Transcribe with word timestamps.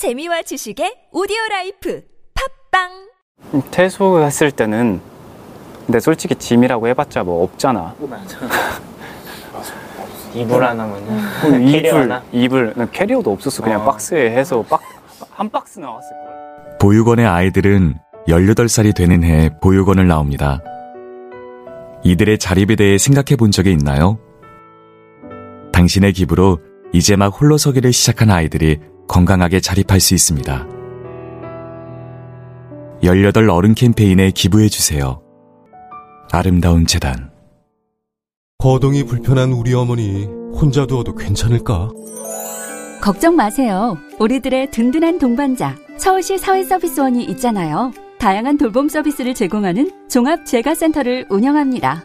재미와 0.00 0.40
지식의 0.40 1.08
오디오 1.12 1.36
라이프 1.50 2.02
팟빵 2.70 3.68
퇴소했을 3.70 4.50
때는 4.50 4.98
근데 5.84 6.00
솔직히 6.00 6.34
짐이라고 6.34 6.88
해봤자 6.88 7.22
뭐 7.22 7.44
없잖아. 7.44 7.94
이불 10.32 10.58
그 10.58 11.50
캐리어 11.70 11.90
이불, 11.90 12.00
하나? 12.00 12.22
이불, 12.32 12.72
난 12.76 12.90
캐리어도 12.90 13.30
없었어. 13.30 13.62
그냥 13.62 13.82
어. 13.82 13.84
박스에 13.84 14.30
해서 14.30 14.62
박, 14.62 14.80
한 15.32 15.50
박스 15.50 15.78
나왔을 15.78 16.08
걸. 16.16 16.78
보육원의 16.78 17.26
아이들은 17.26 17.98
18살이 18.26 18.96
되는 18.96 19.22
해 19.22 19.50
보육원을 19.60 20.08
나옵니다. 20.08 20.62
이들의 22.04 22.38
자립에 22.38 22.74
대해 22.74 22.96
생각해 22.96 23.36
본 23.36 23.50
적이 23.50 23.72
있나요? 23.72 24.18
당신의 25.72 26.14
기부로 26.14 26.58
이제 26.94 27.16
막 27.16 27.38
홀로 27.38 27.58
서기를 27.58 27.92
시작한 27.92 28.30
아이들이 28.30 28.78
건강하게 29.10 29.58
자립할 29.58 29.98
수 29.98 30.14
있습니다. 30.14 30.68
18 33.02 33.50
어른 33.50 33.74
캠페인에 33.74 34.30
기부해 34.30 34.68
주세요. 34.68 35.20
아름다운 36.30 36.86
재단 36.86 37.32
거동이 38.58 39.04
불편한 39.04 39.52
우리 39.52 39.74
어머니 39.74 40.26
혼자 40.52 40.86
두어도 40.86 41.16
괜찮을까? 41.16 41.88
걱정 43.02 43.34
마세요. 43.34 43.98
우리들의 44.20 44.70
든든한 44.70 45.18
동반자 45.18 45.74
서울시 45.98 46.38
사회서비스원이 46.38 47.24
있잖아요. 47.24 47.90
다양한 48.20 48.58
돌봄 48.58 48.88
서비스를 48.88 49.34
제공하는 49.34 49.90
종합 50.08 50.46
재가센터를 50.46 51.26
운영합니다. 51.30 52.04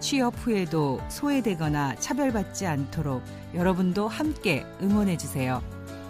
취업 0.00 0.34
후에도 0.36 1.00
소외되거나 1.08 1.96
차별받지 1.96 2.66
않도록 2.66 3.22
여러분도 3.54 4.08
함께 4.08 4.64
응원해 4.80 5.16
주세요. 5.16 5.62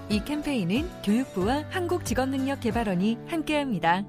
이 0.08 0.22
캠페인은 0.24 0.88
교육부와 1.02 1.64
한국직업능력개발원이 1.70 3.18
함께합니다. 3.28 4.04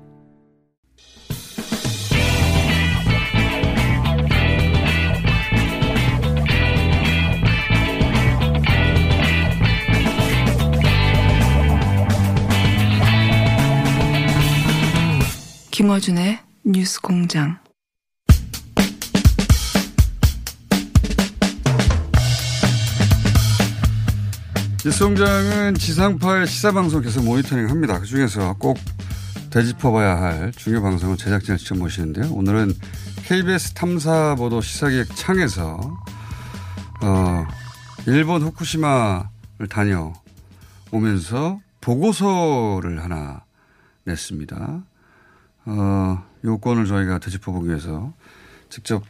김어준의 15.72 16.40
뉴스 16.64 17.00
공장. 17.00 17.67
뉴스공장은 24.88 25.74
지상파의 25.74 26.48
시사방송 26.48 27.02
계속 27.02 27.26
모니터링 27.26 27.70
합니다. 27.70 28.00
그 28.00 28.06
중에서 28.06 28.56
꼭 28.58 28.78
되짚어봐야 29.50 30.22
할 30.22 30.54
중요 30.54 30.82
방송은 30.82 31.18
제작진을 31.18 31.58
직접 31.58 31.78
모시는데요. 31.78 32.32
오늘은 32.32 32.72
KBS 33.26 33.74
탐사보도 33.74 34.62
시사기획 34.62 35.14
창에서, 35.14 35.78
어, 37.04 37.48
일본 38.06 38.44
후쿠시마를 38.44 39.68
다녀오면서 39.70 41.60
보고서를 41.82 43.04
하나 43.04 43.44
냈습니다. 44.06 44.84
어, 45.66 46.24
요건을 46.46 46.86
저희가 46.86 47.20
되짚어보기 47.20 47.68
위해서 47.68 48.14
직접 48.70 49.04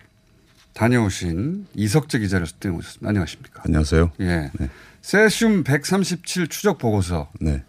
다녀오신 0.88 1.66
이석재 1.74 2.20
기자를 2.20 2.46
수대 2.46 2.70
모셨습니다. 2.70 3.10
안녕하십니까. 3.10 3.64
안녕하세요. 3.66 4.12
예. 4.20 4.52
네. 4.60 4.70
세슘 5.02 5.64
137 5.64 6.50
추적 6.50 6.78
보고서. 6.78 7.32
네. 7.42 7.64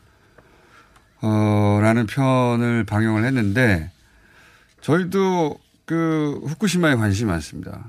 어, 1.22 1.78
라는 1.80 2.06
편을 2.06 2.84
방영을 2.84 3.24
했는데 3.24 3.90
저희도 4.82 5.58
그 5.86 6.38
후쿠시마에 6.48 6.96
관심이 6.96 7.30
많습니다. 7.30 7.86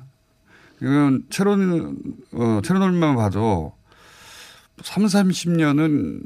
이건 0.82 1.26
체론, 1.30 1.98
어, 2.32 2.62
체로놀만 2.64 3.18
봐도 3.18 3.74
3, 4.82 5.04
30년은 5.04 6.22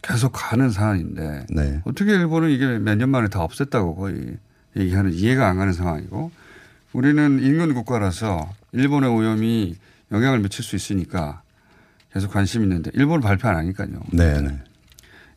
계속 0.00 0.32
가는 0.34 0.70
사안인데 0.70 1.44
네. 1.50 1.82
어떻게 1.84 2.12
일본은 2.12 2.48
이게 2.50 2.78
몇 2.78 2.94
년 2.96 3.10
만에 3.10 3.28
다 3.28 3.46
없앴다고 3.46 3.96
거의 3.98 4.38
얘기하는 4.76 5.12
이해가 5.12 5.46
안 5.46 5.58
가는 5.58 5.74
상황이고 5.74 6.30
우리는 6.94 7.40
인근 7.42 7.74
국가라서 7.74 8.54
일본의 8.72 9.10
오염이 9.10 9.76
영향을 10.12 10.38
미칠 10.38 10.64
수 10.64 10.76
있으니까 10.76 11.42
계속 12.12 12.32
관심 12.32 12.62
있는데 12.62 12.92
일본은 12.94 13.20
발표 13.20 13.48
안 13.48 13.56
하니까요. 13.56 14.00
네, 14.12 14.40
네. 14.40 14.62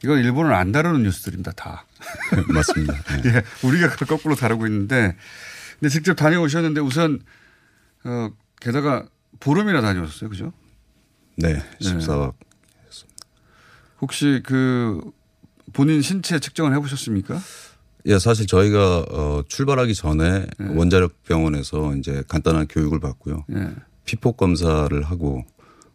이건 0.03 0.19
일본을 0.19 0.53
안 0.53 0.72
다루는 0.72 1.01
뉴스들입니다, 1.01 1.51
다. 1.53 1.85
맞습니다. 2.53 2.94
네. 3.23 3.29
예, 3.29 3.68
우리가 3.68 3.90
그걸 3.90 4.07
거꾸로 4.07 4.35
다루고 4.35 4.68
있는데, 4.68 5.18
근데 5.79 5.90
직접 5.90 6.13
다녀오셨는데 6.13 6.79
우선, 6.79 7.22
어, 8.03 8.29
게다가 8.62 9.07
보름이나 9.39 9.81
다녀오셨어요, 9.81 10.29
그죠? 10.29 10.53
네. 11.38 11.59
14박. 11.81 12.35
혹시 14.00 14.44
그 14.45 15.01
본인 15.74 16.03
신체 16.03 16.38
측정을 16.38 16.75
해 16.75 16.79
보셨습니까? 16.79 17.41
예, 18.07 18.19
사실 18.19 18.47
저희가 18.47 19.06
어, 19.09 19.44
출발하기 19.47 19.94
전에 19.94 20.45
네. 20.57 20.75
원자력 20.75 21.23
병원에서 21.25 21.94
이제 21.95 22.23
간단한 22.28 22.68
교육을 22.68 23.00
받고요. 23.01 23.45
예. 23.53 23.69
피폭 24.06 24.38
검사를 24.38 25.03
하고 25.03 25.44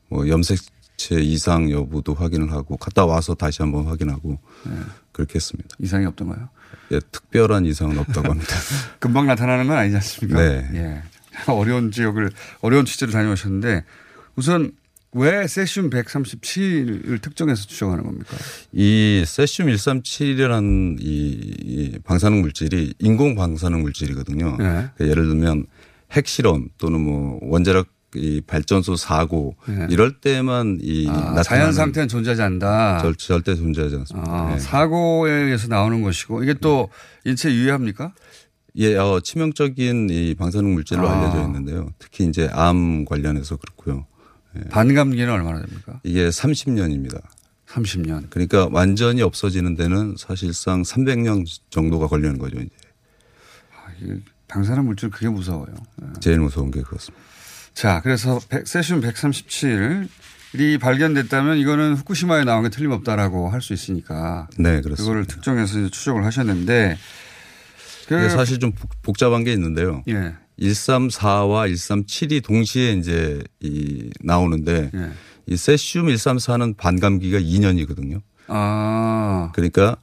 뭐 0.09 0.29
염색체 0.29 1.21
이상 1.23 1.71
여부도 1.71 2.13
확인을 2.13 2.53
하고 2.53 2.77
갔다 2.77 3.07
와서 3.07 3.35
다시 3.35 3.63
한번 3.63 3.87
확인하고 3.87 4.39
네. 4.67 4.73
그렇게 5.13 5.37
했습니다. 5.37 5.71
이상이 5.79 6.05
없던가요? 6.05 6.51
예, 6.93 7.01
특별한 7.11 7.65
이상은 7.65 7.99
없다고 7.99 8.31
합니다. 8.31 8.55
금방 9.01 9.27
나타나는 9.27 9.67
건 9.67 9.79
아니지 9.79 9.97
않습니까? 9.97 10.39
네. 10.39 10.69
예. 10.75 11.03
어려운 11.51 11.91
지역을, 11.91 12.31
어려운 12.61 12.85
취재를 12.85 13.11
다녀오셨는데 13.13 13.85
우선 14.37 14.73
왜 15.15 15.47
세슘 15.47 15.91
137을 15.91 17.21
특정해서 17.21 17.67
추정하는 17.67 18.05
겁니까? 18.05 18.37
이 18.73 19.25
세슘 19.27 19.67
137이라는 19.67 20.99
이, 21.01 21.55
이 21.63 21.99
방사능 22.03 22.41
물질이 22.41 22.95
인공 22.99 23.35
방사능 23.35 23.83
물질이거든요. 23.83 24.57
네. 24.59 24.65
그러니까 24.65 25.09
예를 25.09 25.29
들면 25.29 25.67
핵실험 26.13 26.69
또는 26.79 27.01
뭐 27.01 27.39
원자력 27.43 27.89
이 28.15 28.43
발전소 28.47 28.97
사고 28.97 29.57
네. 29.67 29.87
이럴 29.91 30.21
때만 30.21 30.79
이 30.83 31.09
아, 31.09 31.43
자연 31.43 31.73
상태는 31.73 32.09
존재하지 32.09 32.43
않는다. 32.43 32.99
절, 33.01 33.15
절대 33.15 33.55
존재하지 33.55 33.97
않습니다. 33.97 34.31
아, 34.31 34.53
네. 34.53 34.59
사고에 34.59 35.33
의해서 35.33 35.69
나오는 35.69 36.03
것이고 36.03 36.43
이게 36.43 36.55
또 36.55 36.91
인체에 37.25 37.55
유해합니까? 37.55 38.13
예, 38.77 38.97
어, 38.97 39.21
치명적인 39.21 40.09
이 40.11 40.35
방사능 40.35 40.75
물질로 40.75 41.09
아. 41.09 41.19
알려져 41.19 41.43
있는데요. 41.47 41.91
특히 41.99 42.25
이제 42.27 42.49
암 42.53 43.05
관련해서 43.05 43.57
그렇고요. 43.57 44.07
반감기는 44.71 45.31
얼마나 45.31 45.61
됩니까? 45.63 46.01
이게 46.05 46.29
30년입니다. 46.29 47.21
30년. 47.69 48.29
그러니까 48.31 48.69
완전히 48.71 49.23
없어지는 49.23 49.77
데는 49.77 50.15
사실상 50.19 50.83
300년 50.83 51.45
정도가 51.71 52.07
걸리는 52.07 52.39
거죠. 52.39 52.59
이제. 52.59 54.21
방사능 54.49 54.85
물질 54.87 55.09
그게 55.11 55.29
무서워요. 55.29 55.73
네. 55.97 56.09
제일 56.21 56.41
무서운 56.41 56.71
게 56.71 56.83
그렇습니다. 56.83 57.25
자, 57.73 58.01
그래서 58.03 58.39
백- 58.51 58.67
세슘 58.67 59.01
137이 59.01 60.79
발견됐다면 60.81 61.57
이거는 61.59 61.95
후쿠시마에 61.95 62.45
나온 62.45 62.63
게 62.65 62.69
틀림없다라고 62.69 63.49
할 63.49 63.63
수 63.63 63.73
있으니까 63.73 64.49
네, 64.59 64.81
그렇습니다. 64.83 64.97
그거를 65.03 65.25
특정해서 65.27 65.89
추적을 65.89 66.25
하셨는데 66.27 66.99
이게 68.07 68.29
사실 68.29 68.59
좀 68.59 68.73
복- 68.73 69.01
복잡한 69.03 69.45
게 69.45 69.53
있는데요. 69.55 70.03
예. 70.09 70.35
134와 70.61 71.71
137이 71.73 72.43
동시에 72.45 72.93
이제 72.93 73.43
이 73.61 74.11
나오는데 74.21 74.91
예. 74.95 75.11
이 75.47 75.57
세슘 75.57 76.07
134는 76.07 76.77
반감기가 76.77 77.39
2년이거든요. 77.39 78.21
아. 78.49 79.51
그러니까 79.55 79.97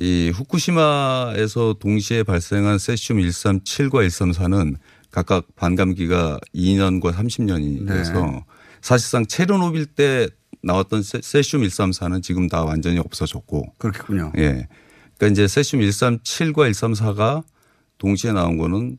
이 0.00 0.30
후쿠시마에서 0.34 1.74
동시에 1.78 2.22
발생한 2.22 2.78
세슘 2.78 3.18
137과 3.18 4.06
134는 4.06 4.76
각각 5.10 5.46
반감기가 5.56 6.38
2년과 6.54 7.12
30년이 7.12 7.84
네. 7.84 7.94
돼서 7.94 8.44
사실상 8.80 9.26
체르노빌 9.26 9.86
때 9.86 10.28
나왔던 10.62 11.02
세- 11.02 11.20
세슘 11.22 11.60
134는 11.62 12.22
지금 12.22 12.48
다 12.48 12.64
완전히 12.64 12.98
없어졌고 12.98 13.74
그렇겠군요. 13.78 14.32
예. 14.38 14.66
그러니까 15.18 15.26
이제 15.32 15.46
세슘 15.46 15.80
137과 15.80 16.70
134가 16.70 17.42
동시에 17.98 18.32
나온 18.32 18.56
거는 18.56 18.96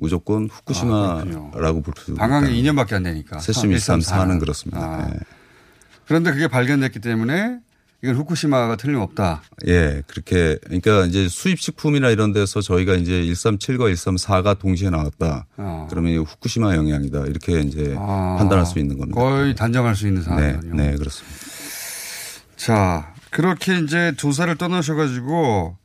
무조건 0.00 0.48
후쿠시마라고 0.50 1.82
볼수 1.82 2.12
있다. 2.12 2.20
방황이 2.20 2.62
2년밖에 2.62 2.94
안 2.94 3.02
되니까. 3.02 3.38
세슘 3.38 3.70
134는 3.70 4.40
그렇습니다. 4.40 4.80
아. 4.80 5.10
예. 5.12 5.18
그런데 6.06 6.32
그게 6.32 6.48
발견됐기 6.48 7.00
때문에 7.00 7.58
이건 8.02 8.14
후쿠시마가 8.14 8.76
틀림없다. 8.76 9.42
예, 9.66 10.02
그렇게 10.06 10.56
그러니까 10.64 11.04
이제 11.06 11.28
수입 11.28 11.60
식품이나 11.60 12.10
이런 12.10 12.32
데서 12.32 12.60
저희가 12.60 12.94
이제 12.94 13.22
137과 13.22 13.92
134가 13.92 14.58
동시에 14.58 14.88
나왔다. 14.90 15.46
어. 15.56 15.86
그러면 15.90 16.18
후쿠시마 16.18 16.76
영향이다. 16.76 17.26
이렇게 17.26 17.60
이제 17.60 17.96
아. 17.98 18.36
판단할 18.38 18.66
수 18.66 18.78
있는 18.78 18.98
겁니다. 18.98 19.20
거의 19.20 19.54
단정할 19.56 19.96
수 19.96 20.06
있는 20.06 20.22
네, 20.22 20.26
상황이군요. 20.26 20.74
네, 20.76 20.94
그렇습니다. 20.96 21.36
자, 22.56 23.14
그렇게 23.30 23.78
이제 23.78 24.14
조사를 24.16 24.54
떠나셔 24.56 24.94
가지고 24.94 25.76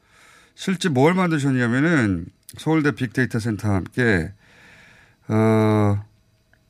실제 0.56 0.90
뭘 0.90 1.16
만드셨냐면은 1.16 2.26
서울대 2.58 2.92
빅데이터 2.92 3.40
센터와 3.40 3.76
함께 3.76 4.32
어 5.28 6.04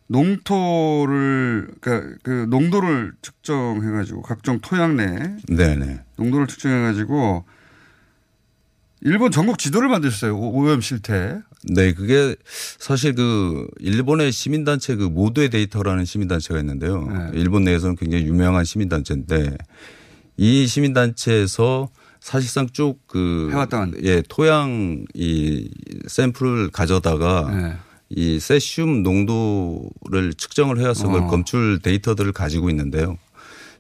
농토를 0.08 1.72
그러니까 1.82 2.16
그 2.24 2.46
농도를 2.50 3.14
측정해 3.22 3.92
가지고 3.92 4.22
각종 4.22 4.60
토양 4.60 4.96
내 4.98 5.38
네, 5.50 5.76
네. 5.76 6.00
농도를 6.18 6.48
측정해 6.48 6.82
가지고 6.82 7.46
일본 9.02 9.32
전국 9.32 9.58
지도를 9.60 9.90
만드셨어요 9.90 10.38
오- 10.38 10.62
오염 10.62 10.80
실태. 10.82 11.40
네, 11.66 11.94
그게 11.94 12.36
사실 12.80 13.16
그 13.16 13.68
일본의 13.80 14.32
시민단체 14.32 14.96
그 14.96 15.04
모두의 15.04 15.50
데이터라는 15.50 16.06
시민단체가 16.06 16.60
있는데요. 16.60 17.08
네. 17.08 17.32
일본 17.34 17.64
내에서는 17.64 17.96
굉장히 17.96 18.26
유명한 18.26 18.64
시민단체인데 18.66 19.58
이 20.38 20.68
시민단체에서 20.68 21.90
사실상 22.24 22.68
쭉그 22.72 23.50
해왔던. 23.52 23.96
예, 24.04 24.24
토양 24.30 25.04
이 25.14 25.70
샘플을 26.08 26.70
가져다가 26.70 27.52
네. 27.52 27.74
이 28.08 28.40
세슘 28.40 29.04
농도를 29.04 30.34
측정을 30.38 30.80
해와서 30.80 31.08
그걸 31.08 31.24
어. 31.24 31.28
검출 31.28 31.80
데이터들을 31.84 32.32
가지고 32.32 32.70
있는데요. 32.70 33.18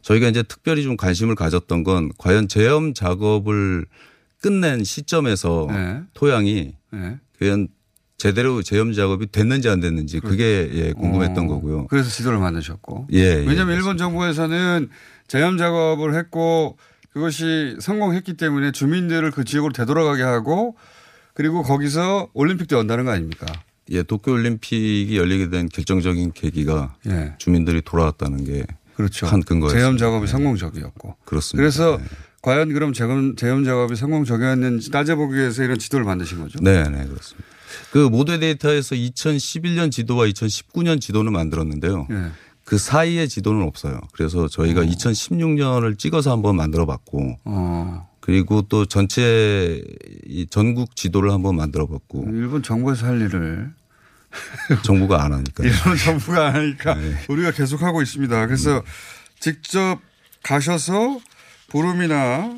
저희가 0.01 0.27
이제 0.27 0.43
특별히 0.43 0.83
좀 0.83 0.97
관심을 0.97 1.35
가졌던 1.35 1.85
건 1.85 2.11
과연 2.17 2.49
제염 2.49 2.93
작업을 2.93 3.85
끝낸 4.41 4.83
시점에서 4.83 5.67
네. 5.69 6.01
토양이 6.13 6.73
네. 6.91 7.19
과연 7.39 7.69
제대로 8.17 8.61
제염 8.61 8.91
작업이 8.91 9.31
됐는지 9.31 9.69
안 9.69 9.79
됐는지 9.79 10.19
그게 10.19 10.69
예, 10.73 10.91
궁금했던 10.91 11.45
어, 11.45 11.47
거고요. 11.47 11.87
그래서 11.87 12.09
지도를 12.09 12.39
만드셨고. 12.39 13.07
예, 13.13 13.19
예, 13.19 13.33
왜냐하면 13.35 13.77
일본 13.77 13.97
정부에서는 13.97 14.89
제염 15.27 15.57
작업을 15.57 16.15
했고 16.15 16.77
그것이 17.13 17.77
성공했기 17.79 18.33
때문에 18.33 18.71
주민들을 18.71 19.31
그 19.31 19.43
지역으로 19.43 19.71
되돌아가게 19.71 20.23
하고 20.23 20.75
그리고 21.33 21.63
거기서 21.63 22.29
올림픽도 22.33 22.77
연다는 22.77 23.05
거 23.05 23.11
아닙니까? 23.11 23.45
예, 23.91 24.01
도쿄올림픽이 24.03 25.15
열리게 25.17 25.49
된 25.49 25.69
결정적인 25.69 26.31
계기가 26.33 26.95
예. 27.07 27.33
주민들이 27.37 27.81
돌아왔다는 27.81 28.45
게 28.45 28.65
그렇죠. 28.95 29.25
한 29.25 29.43
근거였습니다. 29.43 29.79
제염 29.79 29.97
작업이 29.97 30.27
성공적이었고. 30.27 31.17
그렇습니다. 31.25 31.61
그래서 31.61 31.97
네. 31.97 32.05
과연 32.41 32.73
그럼 32.73 32.93
제염, 32.93 33.35
제염 33.35 33.63
작업이 33.63 33.95
성공적이었는지 33.95 34.91
따져보기 34.91 35.35
위해서 35.35 35.63
이런 35.63 35.79
지도를 35.79 36.05
만드신 36.05 36.39
거죠. 36.39 36.59
네, 36.61 36.83
네, 36.83 37.05
그렇습니다. 37.05 37.47
그 37.91 37.97
모델 37.97 38.39
데이터에서 38.39 38.95
2011년 38.95 39.91
지도와 39.91 40.27
2019년 40.27 41.01
지도는 41.01 41.31
만들었는데요. 41.31 42.07
예. 42.11 42.31
그 42.73 42.79
사이에 42.79 43.27
지도는 43.27 43.67
없어요. 43.67 44.01
그래서 44.13 44.47
저희가 44.47 44.81
2016년을 44.81 45.99
찍어서 45.99 46.31
한번 46.31 46.55
만들어 46.55 46.87
봤고 46.87 47.37
어. 47.45 48.09
그리고 48.19 48.63
또 48.63 48.87
전체 48.87 49.83
이 50.25 50.47
전국 50.49 50.95
지도를 50.95 51.31
한번 51.31 51.55
만들어 51.55 51.85
봤고 51.85 52.25
일본 52.29 52.63
정부에서 52.63 53.05
할 53.05 53.21
일을 53.21 53.71
정부가 54.83 55.23
안 55.23 55.33
하니까. 55.33 55.61
일본 55.63 55.97
정부가 55.97 56.47
안 56.47 56.55
하니까 56.55 56.95
네. 56.95 57.13
우리가 57.29 57.51
계속 57.51 57.83
하고 57.83 58.01
있습니다. 58.01 58.47
그래서 58.47 58.81
직접 59.39 59.99
가셔서 60.41 61.19
보름이나 61.69 62.57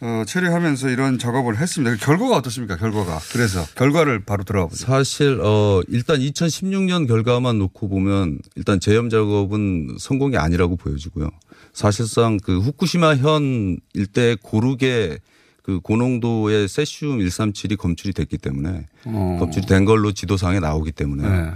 어, 0.00 0.22
체류하면서 0.26 0.90
이런 0.90 1.18
작업을 1.18 1.58
했습니다. 1.58 1.96
그 1.96 2.04
결과가 2.04 2.36
어떻습니까? 2.36 2.76
결과가. 2.76 3.18
그래서 3.32 3.64
결과를 3.74 4.24
바로 4.24 4.44
들어가 4.44 4.68
보죠. 4.68 4.86
사실 4.86 5.40
어 5.42 5.80
일단 5.88 6.20
2016년 6.20 7.08
결과만 7.08 7.58
놓고 7.58 7.88
보면 7.88 8.38
일단 8.54 8.78
제염 8.78 9.10
작업은 9.10 9.96
성공이 9.98 10.36
아니라고 10.36 10.76
보여지고요. 10.76 11.30
사실상 11.72 12.38
그 12.42 12.60
후쿠시마 12.60 13.16
현 13.16 13.78
일대 13.92 14.36
고르게 14.40 15.18
그 15.62 15.80
고농도의 15.80 16.66
세슘 16.66 17.18
137이 17.18 17.76
검출이 17.76 18.14
됐기 18.14 18.38
때문에 18.38 18.86
어. 19.04 19.36
검출이 19.38 19.66
된 19.66 19.84
걸로 19.84 20.12
지도상에 20.12 20.60
나오기 20.60 20.92
때문에 20.92 21.28
네. 21.28 21.50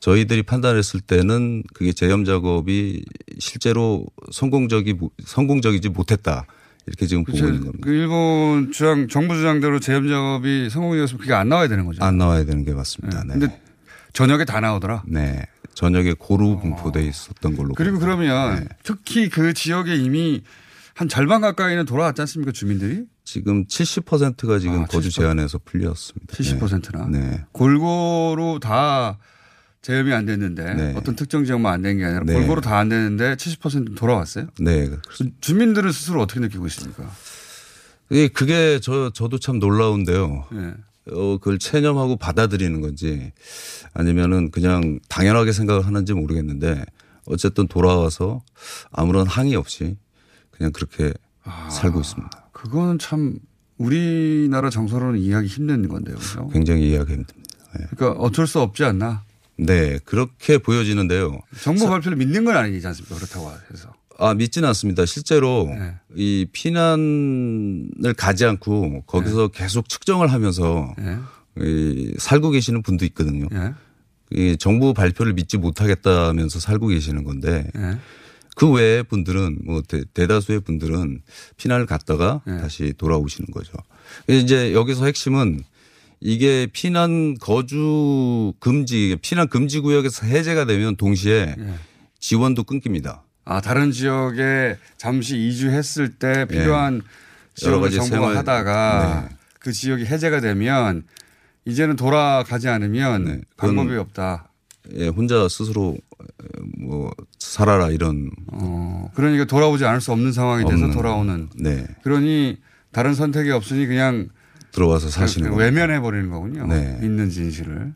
저희들이 0.00 0.42
판단했을 0.42 1.00
때는 1.00 1.62
그게 1.72 1.92
제염 1.92 2.24
작업이 2.24 3.04
실제로 3.38 4.04
성공적이 4.32 4.96
성공적이지 5.24 5.90
못했다 5.90 6.46
이렇게 6.86 7.06
지금 7.06 7.24
보고 7.24 7.38
있는 7.38 7.60
겁니다. 7.60 7.78
그 7.82 7.90
일본 7.90 8.72
주장 8.72 9.08
정부 9.08 9.34
주장대로 9.34 9.78
작업이 9.78 10.68
성공이었으면 10.70 11.20
그게 11.20 11.32
안 11.32 11.48
나와야 11.48 11.68
되는 11.68 11.86
거죠. 11.86 12.02
안 12.04 12.18
나와야 12.18 12.44
되는 12.44 12.64
게 12.64 12.72
맞습니다. 12.74 13.22
네. 13.24 13.34
근데 13.34 13.60
저녁에 14.12 14.44
다 14.44 14.60
나오더라. 14.60 15.04
네. 15.06 15.44
저녁에 15.74 16.14
고루 16.18 16.58
분포돼 16.58 17.04
있었던 17.06 17.56
걸로. 17.56 17.74
그리고. 17.74 17.98
그러면 17.98 18.56
네. 18.56 18.68
특히 18.82 19.28
그 19.28 19.54
지역에 19.54 19.94
이미 19.94 20.42
한 20.94 21.08
절반 21.08 21.40
가까이는 21.40 21.86
돌아왔지 21.86 22.20
않습니까 22.22 22.52
주민들이? 22.52 23.04
지금 23.24 23.64
70%가 23.66 24.58
지금 24.58 24.82
아, 24.82 24.86
거주 24.86 25.08
70%. 25.08 25.14
제한에서 25.14 25.60
풀렸습니다. 25.64 26.34
70%나. 26.34 27.06
네. 27.06 27.44
골고루 27.52 28.58
다 28.60 29.18
제염이 29.82 30.12
안 30.12 30.26
됐는데 30.26 30.74
네. 30.74 30.94
어떤 30.96 31.16
특정 31.16 31.44
지역만 31.44 31.74
안 31.74 31.82
된 31.82 31.98
게 31.98 32.04
아니라 32.04 32.22
네. 32.24 32.34
골고루 32.34 32.60
다안 32.60 32.88
됐는데 32.88 33.34
70% 33.34 33.96
돌아왔어요. 33.96 34.46
네. 34.60 34.88
주민들은 35.40 35.90
스스로 35.92 36.22
어떻게 36.22 36.38
느끼고 36.40 36.66
있습니까? 36.68 37.10
그게, 38.08 38.28
그게 38.28 38.78
저, 38.80 39.10
저도 39.12 39.38
참 39.38 39.58
놀라운데요. 39.58 40.44
네. 40.52 40.74
어, 41.10 41.38
그걸 41.38 41.58
체념하고 41.58 42.16
받아들이는 42.16 42.80
건지 42.80 43.32
아니면은 43.92 44.52
그냥 44.52 45.00
당연하게 45.08 45.50
생각을 45.50 45.84
하는지 45.84 46.12
모르겠는데 46.14 46.84
어쨌든 47.26 47.66
돌아와서 47.66 48.42
아무런 48.92 49.26
항의 49.26 49.56
없이 49.56 49.96
그냥 50.52 50.70
그렇게 50.70 51.12
아. 51.42 51.68
살고 51.70 52.00
있습니다. 52.00 52.50
그거는 52.52 53.00
참 53.00 53.38
우리나라 53.78 54.70
정서로는 54.70 55.18
이해하기 55.18 55.48
힘든 55.48 55.88
건데요. 55.88 56.16
그죠? 56.16 56.48
굉장히 56.50 56.88
이해하기 56.88 57.12
힘듭니다. 57.12 57.50
네. 57.76 57.86
그러니까 57.90 58.20
어쩔 58.22 58.46
수 58.46 58.60
없지 58.60 58.84
않나. 58.84 59.24
네. 59.56 59.98
그렇게 60.04 60.58
보여지는데요. 60.58 61.40
정부 61.60 61.88
발표를 61.88 62.16
믿는 62.16 62.44
건 62.44 62.56
아니지 62.56 62.86
않습니까? 62.86 63.16
그렇다고 63.16 63.50
해서. 63.72 63.92
아, 64.18 64.34
믿지는 64.34 64.68
않습니다. 64.68 65.04
실제로 65.06 65.66
네. 65.68 65.94
이 66.14 66.46
피난을 66.52 68.14
가지 68.16 68.44
않고 68.44 69.02
거기서 69.06 69.48
계속 69.48 69.88
측정을 69.88 70.32
하면서 70.32 70.94
예. 71.00 71.18
이 71.64 72.14
살고 72.18 72.50
계시는 72.50 72.82
분도 72.82 73.04
있거든요. 73.06 73.46
예. 73.52 73.72
이 74.30 74.56
정부 74.58 74.94
발표를 74.94 75.32
믿지 75.34 75.58
못하겠다면서 75.58 76.60
살고 76.60 76.88
계시는 76.88 77.24
건데 77.24 77.66
예. 77.76 77.98
그 78.54 78.70
외의 78.70 79.02
분들은 79.02 79.60
뭐 79.64 79.82
대, 79.82 80.26
다수의 80.26 80.60
분들은 80.60 81.22
피난을 81.56 81.86
갔다가 81.86 82.42
네. 82.46 82.58
다시 82.58 82.92
돌아오시는 82.96 83.50
거죠. 83.50 83.72
이제 84.28 84.74
여기서 84.74 85.06
핵심은 85.06 85.64
이게 86.26 86.68
피난 86.72 87.36
거주 87.38 88.52
금지, 88.60 89.16
피난 89.22 89.48
금지 89.48 89.80
구역에서 89.80 90.24
해제가 90.26 90.66
되면 90.66 90.94
동시에 90.94 91.56
예. 91.58 91.74
지원도 92.20 92.62
끊깁니다. 92.62 93.24
아 93.44 93.60
다른 93.60 93.90
지역에 93.90 94.76
잠시 94.96 95.36
이주했을 95.48 96.10
때 96.10 96.46
필요한 96.46 97.02
여러 97.64 97.76
지역을 97.76 97.80
가지 97.90 98.08
생활- 98.08 98.36
하다가 98.36 99.26
네. 99.28 99.36
그 99.58 99.72
지역이 99.72 100.04
해제가 100.06 100.40
되면 100.40 101.02
이제는 101.64 101.96
돌아가지 101.96 102.68
않으면 102.68 103.24
네. 103.24 103.40
방법이 103.56 103.96
없다. 103.96 104.48
예, 104.94 105.08
혼자 105.08 105.48
스스로 105.48 105.96
뭐 106.78 107.10
살아라 107.40 107.90
이런 107.90 108.30
어, 108.52 109.10
그러니까 109.14 109.44
돌아오지 109.44 109.84
않을 109.84 110.00
수 110.00 110.12
없는 110.12 110.30
상황이 110.32 110.64
돼서 110.64 110.86
없는- 110.86 110.92
돌아오는. 110.92 111.48
네. 111.56 111.84
그러니 112.04 112.58
다른 112.92 113.14
선택이 113.14 113.50
없으니 113.50 113.86
그냥 113.86 114.28
들어와서 114.72 115.08
사시는 115.08 115.50
그 115.50 115.56
거예요. 115.56 115.70
외면해 115.70 116.00
버리는 116.00 116.30
거군요. 116.30 116.66
네. 116.66 116.98
있는 117.02 117.30
진실을. 117.30 117.94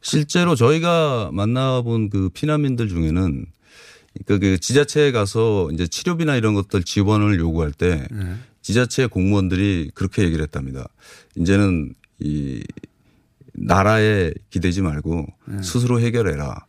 실제로 0.00 0.54
저희가 0.54 1.30
만나본 1.32 2.10
그 2.10 2.30
피난민들 2.30 2.88
중에는 2.88 3.46
그그 4.26 4.58
지자체에 4.58 5.12
가서 5.12 5.68
이제 5.72 5.86
치료비나 5.86 6.36
이런 6.36 6.54
것들 6.54 6.82
지원을 6.82 7.38
요구할 7.38 7.72
때 7.72 8.06
네. 8.10 8.34
지자체 8.62 9.06
공무원들이 9.06 9.92
그렇게 9.94 10.22
얘기를 10.22 10.42
했답니다. 10.42 10.88
이제는 11.36 11.94
이 12.18 12.64
나라에 13.54 14.32
기대지 14.50 14.82
말고 14.82 15.26
네. 15.46 15.62
스스로 15.62 16.00
해결해라. 16.00 16.64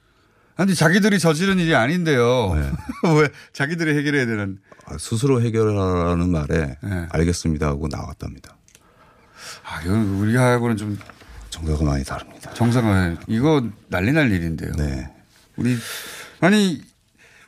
아니 0.57 0.75
자기들이 0.75 1.19
저지른 1.19 1.57
일이 1.59 1.73
아닌데요. 1.73 2.53
네. 2.55 2.71
왜 3.21 3.29
자기들이 3.53 3.97
해결해야 3.97 4.25
되는? 4.25 4.59
아, 4.85 4.97
스스로 4.97 5.41
해결하라는 5.41 6.29
말에 6.29 6.77
네. 6.83 7.07
알겠습니다 7.11 7.67
하고 7.67 7.87
나왔답니다. 7.89 8.58
아 9.69 9.81
이건 9.83 10.15
우리하고는 10.15 10.77
좀 10.77 10.97
정서가 11.51 11.83
많이 11.85 12.03
다릅니다. 12.03 12.51
정상을 12.53 13.17
이거 13.27 13.67
난리 13.87 14.11
날 14.11 14.31
일인데요. 14.31 14.71
네. 14.73 15.07
우리 15.57 15.77
아니 16.39 16.81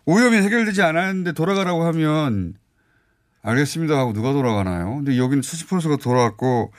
오염이 0.05 0.37
해결되지 0.37 0.83
않았는데 0.83 1.31
돌아가라고 1.31 1.83
하면 1.85 2.53
알겠습니다 3.41 3.97
하고 3.97 4.13
누가 4.13 4.33
돌아가나요? 4.33 4.97
근데 4.97 5.17
여기는 5.17 5.41
수십 5.41 5.67
프로가 5.67 5.97
돌아왔고 5.97 6.71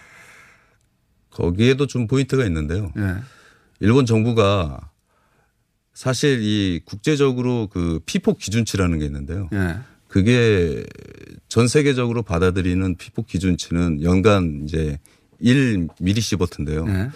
거기에도 1.30 1.86
좀 1.88 2.06
포인트가 2.06 2.44
있는데요. 2.46 2.92
예. 2.96 3.16
일본 3.80 4.06
정부가 4.06 4.90
사실 5.92 6.40
이 6.42 6.80
국제적으로 6.84 7.68
그 7.68 8.00
피폭 8.06 8.38
기준치라는 8.38 9.00
게 9.00 9.06
있는데요. 9.06 9.48
예. 9.54 9.78
그게 10.06 10.84
전 11.48 11.66
세계적으로 11.66 12.22
받아들이는 12.22 12.96
피폭 12.96 13.26
기준치는 13.26 14.02
연간 14.02 14.62
이제 14.64 14.98
1 15.42 15.88
미리시버트인데요. 16.00 16.86
예. 16.88 17.10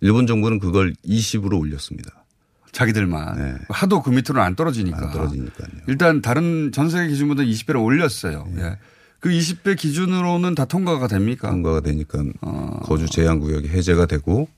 일본 0.00 0.26
정부는 0.26 0.58
그걸 0.58 0.94
20으로 1.04 1.58
올렸습니다. 1.60 2.24
자기들만 2.72 3.36
네. 3.36 3.54
하도 3.68 4.00
그 4.02 4.08
밑으로는 4.10 4.40
안 4.42 4.56
떨어지니까. 4.56 4.96
안 4.98 5.12
떨어지니까요. 5.12 5.68
일단 5.88 6.22
다른 6.22 6.72
전 6.72 6.88
세계 6.88 7.08
기준보다 7.08 7.42
20배를 7.42 7.82
올렸어요. 7.84 8.48
네. 8.54 8.62
예. 8.62 8.78
그 9.20 9.28
20배 9.28 9.76
기준으로는 9.76 10.54
다 10.54 10.64
통과가 10.64 11.06
됩니까? 11.06 11.50
통과가 11.50 11.80
되니까 11.80 12.24
어. 12.40 12.80
거주 12.82 13.06
제한 13.08 13.38
구역이 13.40 13.68
해제가 13.68 14.06
되고 14.06 14.48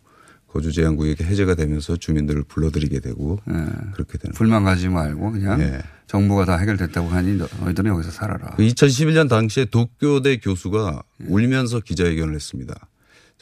거주 0.48 0.70
제한 0.72 0.96
구역이 0.96 1.24
해제가 1.24 1.54
되면서 1.56 1.96
주민들을 1.96 2.44
불러들이게 2.44 3.00
되고 3.00 3.40
예. 3.50 3.54
그렇게 3.94 4.16
되는 4.16 4.32
불만 4.34 4.62
가지 4.64 4.88
말고 4.88 5.32
그냥 5.32 5.60
예. 5.60 5.80
정부가 6.06 6.44
다 6.44 6.56
해결됐다고 6.56 7.08
하니 7.08 7.36
너- 7.36 7.48
너희들은 7.62 7.90
여기서 7.90 8.10
살아라. 8.12 8.50
그 8.56 8.62
2011년 8.62 9.28
당시에 9.28 9.64
도쿄대 9.66 10.38
교수가 10.38 11.02
예. 11.22 11.26
울면서 11.28 11.80
기자회견을 11.80 12.34
했습니다. 12.34 12.74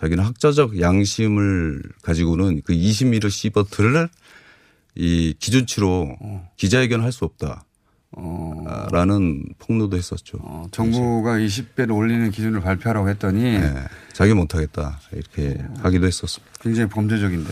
자기는 0.03 0.25
학자적 0.25 0.81
양심을 0.81 1.81
가지고는 2.03 2.63
그 2.63 2.73
20미터 2.73 3.31
시버트를 3.31 4.09
이 4.97 5.33
기준치로 5.39 6.19
기자회견을 6.57 7.05
할 7.05 7.13
수 7.13 7.25
없다. 7.25 7.65
어. 8.15 8.87
라는 8.93 9.43
폭로도 9.59 9.97
했었죠. 9.97 10.39
어, 10.43 10.67
정부가 10.71 11.39
20배를 11.39 11.97
올리는 11.97 12.31
기준을 12.31 12.61
발표하라고 12.61 13.09
했더니 13.09 13.43
네. 13.43 13.75
자기 14.13 14.35
못하겠다. 14.35 15.01
이렇게 15.13 15.59
하기도 15.79 16.07
했었습니다. 16.07 16.53
굉장히 16.61 16.89
범죄적인데. 16.91 17.51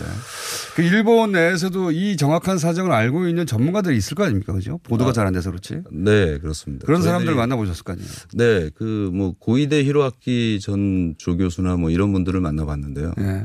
그 0.75 0.83
일본 0.83 1.31
내에서도 1.31 1.91
이 1.91 2.15
정확한 2.15 2.59
사정을 2.59 2.91
알고 2.91 3.27
있는 3.27 3.45
전문가들이 3.45 3.97
있을 3.97 4.15
거 4.15 4.23
아닙니까? 4.23 4.53
그죠? 4.53 4.79
보도가 4.83 5.11
잘안 5.13 5.33
돼서 5.33 5.49
그렇지. 5.49 5.81
네, 5.91 6.37
그렇습니다. 6.37 6.85
그런 6.85 7.01
사람들 7.01 7.33
만나보셨을 7.35 7.83
거 7.83 7.93
아니에요. 7.93 8.09
네, 8.35 8.69
그 8.75 9.09
뭐 9.11 9.33
고이대 9.39 9.83
히로아키 9.83 10.59
전 10.61 11.15
조교수나 11.17 11.75
뭐 11.75 11.89
이런 11.89 12.13
분들을 12.13 12.39
만나봤는데요. 12.39 13.13
예. 13.19 13.43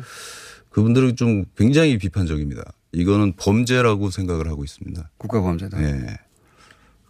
그분들은 0.70 1.16
좀 1.16 1.44
굉장히 1.56 1.96
비판적입니다. 1.98 2.62
이거는 2.92 3.34
범죄라고 3.36 4.10
생각을 4.10 4.48
하고 4.48 4.62
있습니다. 4.64 5.10
국가 5.18 5.40
범죄다. 5.40 5.78
네. 5.80 6.16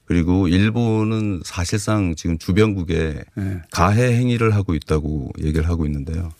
그리고 0.06 0.48
일본은 0.48 1.42
사실상 1.44 2.14
지금 2.16 2.38
주변국에 2.38 3.24
예. 3.38 3.62
가해 3.70 4.16
행위를 4.16 4.54
하고 4.54 4.74
있다고 4.74 5.32
얘기를 5.40 5.68
하고 5.68 5.84
있는데요. 5.86 6.32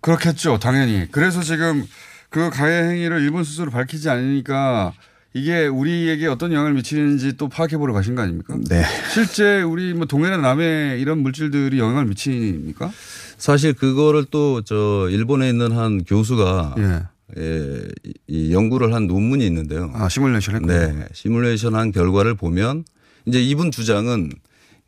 그렇겠죠. 0.00 0.58
당연히. 0.58 1.06
그래서 1.10 1.42
지금 1.42 1.84
그 2.30 2.50
가해 2.50 2.90
행위를 2.90 3.20
일본 3.22 3.44
스스로 3.44 3.70
밝히지 3.70 4.08
않으니까 4.08 4.92
이게 5.34 5.66
우리에게 5.66 6.26
어떤 6.28 6.52
영향을 6.52 6.72
미치는지 6.74 7.36
또 7.36 7.48
파악해 7.48 7.76
보러 7.76 7.92
가신 7.92 8.14
거 8.14 8.22
아닙니까? 8.22 8.56
네. 8.68 8.84
실제 9.12 9.60
우리 9.60 9.92
뭐 9.92 10.06
동해나 10.06 10.38
남해 10.38 10.96
이런 10.98 11.18
물질들이 11.18 11.78
영향을 11.78 12.06
미칩니까? 12.06 12.90
사실 13.36 13.74
그거를 13.74 14.24
또 14.30 14.62
저 14.64 15.08
일본에 15.10 15.50
있는 15.50 15.72
한 15.72 16.04
교수가 16.04 16.74
예. 16.78 17.02
예, 17.36 17.82
이 18.26 18.52
연구를 18.52 18.94
한 18.94 19.06
논문이 19.06 19.44
있는데요. 19.46 19.90
아, 19.94 20.08
시뮬레이션 20.08 20.54
했고. 20.56 20.66
네. 20.66 21.08
시뮬레이션 21.12 21.74
한 21.74 21.90
결과를 21.90 22.34
보면 22.34 22.84
이제 23.26 23.42
이분 23.42 23.70
주장은 23.70 24.30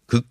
극, 0.07 0.25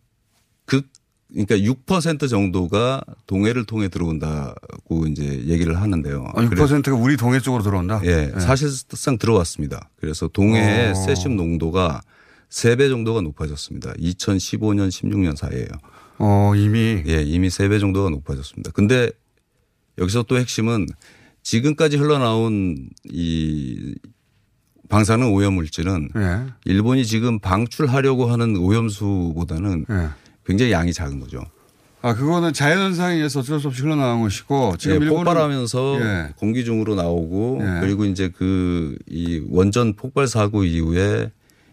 극, 0.66 0.88
그러니까 1.30 1.56
6% 1.58 2.30
정도가 2.30 3.02
동해를 3.26 3.66
통해 3.66 3.90
들어온다고 3.90 5.08
이제 5.08 5.44
얘기를 5.46 5.80
하는데요. 5.82 6.32
아, 6.34 6.42
6%가 6.42 6.96
우리 6.96 7.18
동해 7.18 7.40
쪽으로 7.42 7.64
들어온다? 7.64 8.00
예, 8.06 8.32
예. 8.34 8.40
사실상 8.40 9.18
들어왔습니다. 9.18 9.90
그래서 9.98 10.30
동해의 10.30 10.92
어. 10.92 10.96
세슘 10.96 11.36
농도가 11.36 12.02
3배 12.50 12.90
정도가 12.90 13.20
높아졌습니다. 13.22 13.92
2015년, 13.94 14.88
16년 14.88 15.36
사이에요. 15.36 15.68
어, 16.20 16.54
이미. 16.56 17.04
예, 17.06 17.22
이미 17.24 17.50
3배 17.50 17.82
정도가 17.82 18.10
높아졌습니다. 18.10 18.72
근데 18.72 19.12
여기서 19.98 20.24
또 20.24 20.38
핵심은 20.38 20.88
지금까지 21.51 21.96
흘러나온 21.96 22.89
이 23.06 23.96
방사능 24.89 25.34
오염 25.34 25.54
물질은 25.54 26.10
예. 26.18 26.39
일본이 26.66 27.06
지금 27.06 27.39
방출하려고 27.39 28.25
하는 28.25 28.58
오염수보다는 28.58 29.86
예. 29.89 30.08
굉장히 30.46 30.74
양이 30.74 30.92
작은 30.92 31.22
거죠. 31.22 31.42
아, 32.01 32.13
그거는 32.13 32.51
자연현상에 32.51 33.16
의해서 33.16 33.39
어쩔 33.39 33.62
수 33.62 33.68
없이 33.70 33.82
흘러나온 33.82 34.22
것이고 34.24 34.75
지금 34.77 34.96
예, 34.98 35.00
일본은 35.06 35.24
폭발하면서 35.24 36.00
예. 36.01 36.34
공기 36.36 36.66
중으로 36.66 36.96
나오고 36.96 37.60
예. 37.62 37.80
그리고 37.80 38.04
이제 38.04 38.27
그 38.30 38.98
이 39.10 39.42
원전 39.50 39.94
폭발 39.94 40.27
사고 40.27 40.66
이후에 40.66 41.32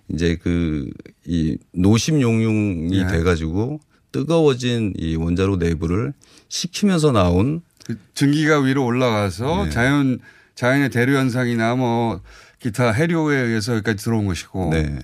이제 0.08 0.36
그 0.36 0.88
이 1.26 1.56
노심 1.72 2.20
용융이 2.20 2.96
예. 2.96 3.06
돼가지고 3.08 3.80
뜨거워진 4.12 4.92
이 4.96 5.16
원자로 5.16 5.56
내부를 5.56 6.12
식히면서 6.48 7.10
나온 7.10 7.60
그 7.73 7.73
증기가 8.14 8.58
위로 8.60 8.84
올라가서 8.84 9.64
네. 9.64 9.70
자연 9.70 10.18
자연의 10.54 10.90
대류 10.90 11.16
현상이나 11.16 11.74
뭐 11.74 12.20
기타 12.58 12.92
해류에 12.92 13.36
의해서 13.36 13.74
여기까지 13.74 14.02
들어온 14.02 14.26
것이고 14.26 14.70
네. 14.72 14.98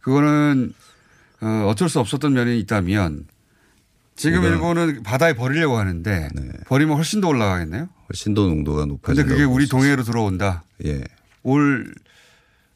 그거는 0.00 0.72
어, 1.40 1.66
어쩔 1.68 1.88
수 1.88 2.00
없었던 2.00 2.32
면이 2.32 2.58
있다면 2.60 3.26
지금 4.16 4.44
일본은 4.44 5.02
바다에 5.02 5.34
버리려고 5.34 5.76
하는데 5.76 6.28
네. 6.34 6.42
버리면 6.66 6.96
훨씬 6.96 7.20
더 7.20 7.28
올라가겠네요. 7.28 7.88
훨씬 8.08 8.34
더 8.34 8.42
농도가 8.42 8.80
근데 8.82 8.92
높아진다고. 8.92 9.28
그게 9.28 9.42
우리 9.44 9.66
동해로 9.68 10.02
들어온다. 10.04 10.62
예. 10.84 11.02
올 11.42 11.92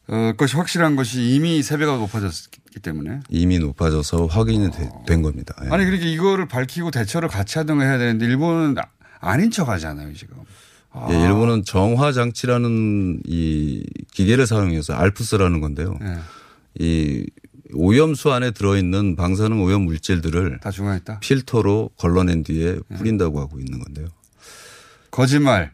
어, 0.07 0.33
것이 0.37 0.55
확실한 0.57 0.95
것이 0.95 1.21
이미 1.35 1.61
세 1.63 1.77
배가 1.77 1.95
높아졌기 1.97 2.79
때문에. 2.81 3.21
이미 3.29 3.59
높아져서 3.59 4.25
확인이 4.25 4.69
되- 4.71 4.89
된 5.07 5.21
겁니다. 5.21 5.55
예. 5.63 5.69
아니 5.69 5.85
그러니까 5.85 6.05
이거를 6.07 6.47
밝히고 6.47 6.91
대처를 6.91 7.29
같이 7.29 7.57
하든가 7.59 7.83
해야 7.85 7.97
되는데 7.97 8.25
일본은 8.25 8.75
아- 9.19 9.31
아닌 9.31 9.51
척 9.51 9.69
하잖아요 9.69 10.13
지금. 10.13 10.37
예, 11.11 11.21
일본은 11.21 11.63
정화 11.65 12.11
장치라는 12.11 13.21
이 13.25 13.85
기계를 14.11 14.47
사용해서 14.47 14.93
알프스라는 14.93 15.61
건데요. 15.61 15.97
예, 16.01 16.17
이 16.79 17.25
오염수 17.73 18.31
안에 18.33 18.51
들어있는 18.51 19.15
방사능 19.15 19.61
오염 19.61 19.83
물질들을 19.83 20.59
다 20.61 20.71
중화했다. 20.71 21.19
필터로 21.19 21.91
걸러낸 21.97 22.43
뒤에 22.43 22.79
뿌린다고 22.97 23.39
하고 23.39 23.59
있는 23.59 23.79
건데요. 23.79 24.07
거짓말. 25.11 25.71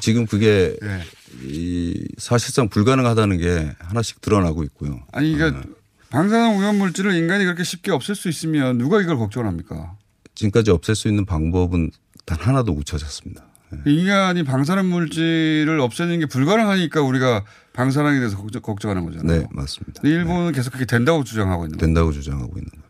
지금 0.00 0.26
그게 0.26 0.76
예. 0.82 1.02
이 1.42 2.06
사실상 2.16 2.68
불가능하다는 2.68 3.36
게 3.38 3.72
하나씩 3.80 4.20
드러나고 4.22 4.62
있고요. 4.64 5.00
아니 5.12 5.34
그러니까 5.34 5.62
방사능 6.10 6.56
오염 6.58 6.78
물질을 6.78 7.14
인간이 7.14 7.44
그렇게 7.44 7.62
쉽게 7.64 7.90
없앨 7.92 8.14
수 8.14 8.28
있으면 8.30 8.78
누가 8.78 9.02
이걸 9.02 9.18
걱정합니까? 9.18 9.96
지금까지 10.38 10.70
없앨 10.70 10.94
수 10.94 11.08
있는 11.08 11.24
방법은 11.24 11.90
단 12.24 12.38
하나도 12.38 12.72
못 12.72 12.86
찾았습니다. 12.86 13.44
예. 13.74 13.90
인간이 13.90 14.44
방사능 14.44 14.88
물질을 14.88 15.80
없애는 15.80 16.20
게 16.20 16.26
불가능하니까 16.26 17.02
우리가 17.02 17.44
방사능에 17.72 18.18
대해서 18.18 18.36
걱정, 18.38 18.62
걱정하는 18.62 19.04
거잖아요. 19.04 19.40
네, 19.40 19.46
맞습니다. 19.50 20.00
일본은 20.04 20.52
계속 20.52 20.70
그렇게 20.70 20.86
된다고 20.86 21.24
주장하고 21.24 21.64
있는 21.64 21.76
거예요. 21.76 21.86
된다고 21.86 22.12
주장하고 22.12 22.56
있는 22.56 22.70
겁니다. 22.70 22.88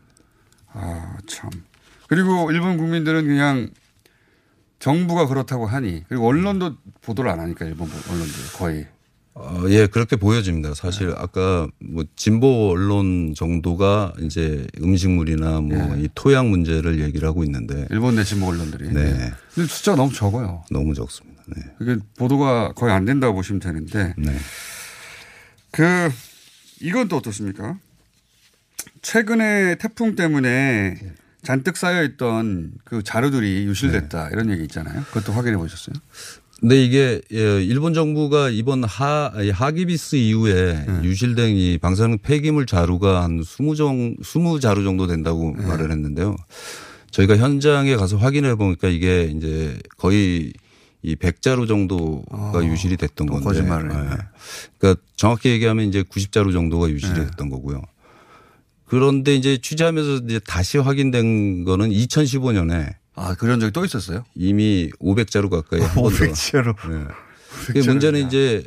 아, 0.73 1.17
참. 1.27 1.49
그리고 2.07 2.51
일본 2.51 2.77
국민들은 2.77 3.25
그냥 3.25 3.71
정부가 4.77 5.25
그렇다고 5.27 5.65
하니 5.65 6.03
그리고 6.07 6.27
언론도 6.27 6.77
보도를 7.01 7.31
안 7.31 7.39
하니까 7.39 7.65
일본 7.65 7.89
언론들 7.89 8.33
거의 8.57 8.87
어, 9.35 9.63
예, 9.69 9.87
그렇게 9.87 10.15
보여집니다. 10.15 10.73
사실 10.73 11.13
아까 11.15 11.67
뭐 11.79 12.03
진보 12.15 12.71
언론 12.71 13.33
정도가 13.35 14.13
이제 14.21 14.67
음식물이나 14.81 15.61
뭐이 15.61 16.09
토양 16.13 16.49
문제를 16.49 17.01
얘기를 17.01 17.27
하고 17.27 17.43
있는데 17.43 17.87
일본 17.89 18.15
내 18.15 18.23
진보 18.23 18.47
언론들이. 18.47 18.89
네. 18.89 19.31
근데 19.53 19.67
숫자가 19.67 19.95
너무 19.95 20.13
적어요. 20.13 20.63
너무 20.71 20.93
적습니다. 20.93 21.43
네. 21.47 21.63
이게 21.81 21.97
보도가 22.17 22.73
거의 22.73 22.93
안 22.93 23.05
된다고 23.05 23.33
보시면 23.35 23.59
되는데. 23.59 24.13
네. 24.17 24.37
그 25.71 26.11
이건 26.81 27.07
또 27.07 27.17
어떻습니까? 27.17 27.77
최근에 29.01 29.75
태풍 29.75 30.15
때문에 30.15 30.97
잔뜩 31.41 31.77
쌓여 31.77 32.03
있던 32.03 32.73
그 32.83 33.01
자료들이 33.03 33.65
유실됐다 33.65 34.29
이런 34.29 34.51
얘기 34.51 34.63
있잖아요. 34.63 35.03
그것도 35.05 35.31
확인해 35.31 35.57
보셨어요? 35.57 35.95
근데 36.59 36.83
이게 36.83 37.21
예, 37.31 37.63
일본 37.63 37.93
정부가 37.93 38.49
이번 38.49 38.83
하 38.83 39.31
하기비스 39.53 40.17
이후에 40.17 40.85
유실된 41.03 41.55
이 41.55 41.77
방사능 41.77 42.17
폐기물 42.19 42.65
자루가 42.65 43.23
한 43.23 43.41
20종 43.41 44.19
20자루 44.21 44.83
정도 44.83 45.07
된다고 45.07 45.53
말을 45.53 45.91
했는데요. 45.91 46.35
저희가 47.11 47.37
현장에 47.37 47.95
가서 47.95 48.17
확인해 48.17 48.55
보니까 48.55 48.89
이게 48.89 49.23
이제 49.23 49.79
거의 49.97 50.51
이 51.01 51.15
100자루 51.15 51.67
정도가 51.67 52.65
유실이 52.65 52.97
됐던 52.97 53.27
건데. 53.27 53.45
거짓말을 53.45 53.91
예. 53.91 53.95
했네. 53.95 54.15
그러니까 54.77 55.01
정확히 55.15 55.49
얘기하면 55.49 55.87
이제 55.87 56.03
90자루 56.03 56.51
정도가 56.51 56.89
유실이 56.89 57.13
됐던 57.13 57.49
거고요. 57.49 57.81
그런데 58.85 59.35
이제 59.35 59.57
취재하면서 59.61 60.25
이제 60.25 60.39
다시 60.39 60.77
확인된 60.77 61.63
거는 61.63 61.89
2015년에 61.89 62.95
아 63.19 63.35
그런 63.35 63.59
적이 63.59 63.73
또 63.73 63.83
있었어요? 63.83 64.23
이미 64.33 64.89
500자루 65.01 65.49
가까이 65.49 65.81
한번 65.81 66.03
더. 66.03 66.09
500자루. 66.09 66.75
네. 66.89 67.05
그 67.67 67.73
500자루냐. 67.73 67.87
문제는 67.87 68.27
이제 68.27 68.63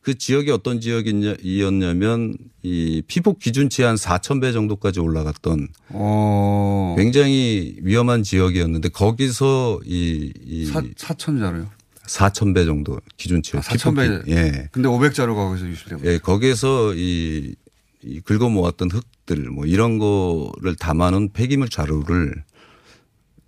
그 0.00 0.16
지역이 0.16 0.50
어떤 0.50 0.80
지역이었냐면 0.80 2.34
이 2.62 3.02
피폭 3.06 3.38
기준치 3.38 3.82
한 3.82 3.96
4천 3.96 4.40
배 4.40 4.52
정도까지 4.52 5.00
올라갔던 5.00 5.68
어. 5.90 6.94
굉장히 6.96 7.76
위험한 7.82 8.22
지역이었는데 8.22 8.88
거기서 8.88 9.80
이, 9.84 10.32
이 10.46 10.64
사, 10.64 10.80
4천자로요. 10.80 11.68
4천 12.06 12.54
배 12.54 12.64
정도 12.64 12.98
기준치. 13.18 13.58
아, 13.58 13.60
4천 13.60 13.96
배. 13.96 14.32
예. 14.32 14.68
근데 14.72 14.88
500 14.88 15.12
자루가 15.14 15.44
거기서 15.44 15.68
유실되고. 15.68 16.10
예, 16.10 16.18
거기에서 16.18 16.94
이, 16.94 17.54
이 18.02 18.20
긁어 18.20 18.48
모았던 18.48 18.90
흙들 18.90 19.50
뭐 19.50 19.66
이런 19.66 19.98
거를 19.98 20.74
담아놓은 20.76 21.34
폐기물 21.34 21.68
자루를 21.68 22.42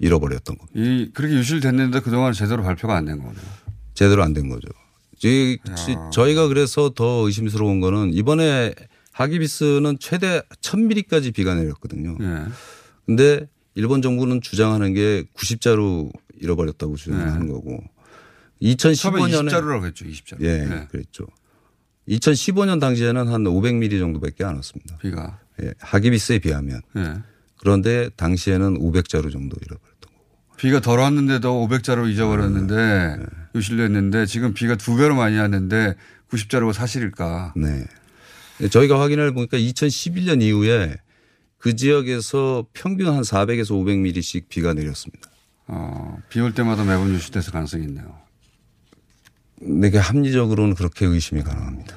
잃어버렸던 0.07 0.59
겁니다. 0.59 0.79
이 0.79 1.11
그렇게 1.15 1.35
유실됐는데 1.37 2.01
그동안 2.01 2.33
제대로 2.35 2.63
발표가 2.63 2.97
안 2.97 3.05
된 3.07 3.19
거네요. 3.19 3.35
제대로 3.95 4.23
안 4.23 4.35
된 4.35 4.49
거죠. 4.49 4.69
지- 5.19 5.59
지- 5.77 5.97
저희가 6.13 6.49
그래서 6.49 6.91
더 6.91 7.25
의심스러운 7.27 7.81
거는 7.81 8.13
이번에 8.13 8.75
하기비스는 9.13 9.99
최대 10.01 10.43
1000mm까지 10.61 11.33
비가 11.33 11.55
내렸거든요. 11.55 12.17
예. 12.21 12.45
근데 13.07 13.47
일본 13.75 14.03
정부는 14.03 14.41
주장하는 14.41 14.93
게 14.95 15.25
90자루 15.35 16.11
잃어버렸다고 16.41 16.97
주장하는 16.97 17.49
거고 17.49 17.79
처음에 18.77 18.95
2015년에 19.21 19.49
20자루라고 19.49 19.85
했죠. 19.87 20.05
20자루. 20.05 20.43
예, 20.45 20.49
예. 20.65 20.87
그랬죠. 20.91 21.27
2015년 22.09 22.81
당시에는 22.81 23.29
한 23.29 23.45
500mm 23.45 23.99
정도밖에 24.01 24.45
안 24.45 24.57
왔습니다. 24.57 24.97
비가. 24.99 25.39
예, 25.63 25.73
하기비스에 25.79 26.41
비하면. 26.41 26.81
예. 26.97 27.15
그런데 27.59 28.09
당시에는 28.17 28.79
500자루 28.81 29.31
정도 29.31 29.57
잃어버렸던 29.63 29.79
거고. 29.79 29.92
비가 30.63 30.79
덜 30.79 31.01
왔는데도 31.01 31.67
500자루 31.67 32.09
잊어버렸는데 32.09 32.77
네. 32.77 33.27
유실됐는데 33.57 34.27
지금 34.27 34.55
비가 34.55 34.77
두 34.77 34.97
배로 34.97 35.17
많이 35.17 35.37
왔는데 35.37 35.97
90자루가 36.31 36.73
사실일까? 36.73 37.55
네. 37.57 37.85
저희가 38.71 39.01
확인을 39.01 39.35
보니까 39.35 39.57
2011년 39.57 40.41
이후에 40.41 40.99
그 41.59 41.75
지역에서 41.75 42.69
평균 42.75 43.09
한 43.09 43.23
400에서 43.23 43.71
500mm씩 43.71 44.45
비가 44.49 44.73
내렸습니다. 44.73 45.29
어, 45.67 46.19
비 46.29 46.39
올 46.39 46.55
때마다 46.55 46.85
매번 46.85 47.13
유실돼서 47.13 47.51
가능성이 47.51 47.87
있네요. 47.87 48.21
내게 49.61 49.99
합리적으로는 49.99 50.77
그렇게 50.77 51.07
의심이 51.07 51.43
가능합니다. 51.43 51.97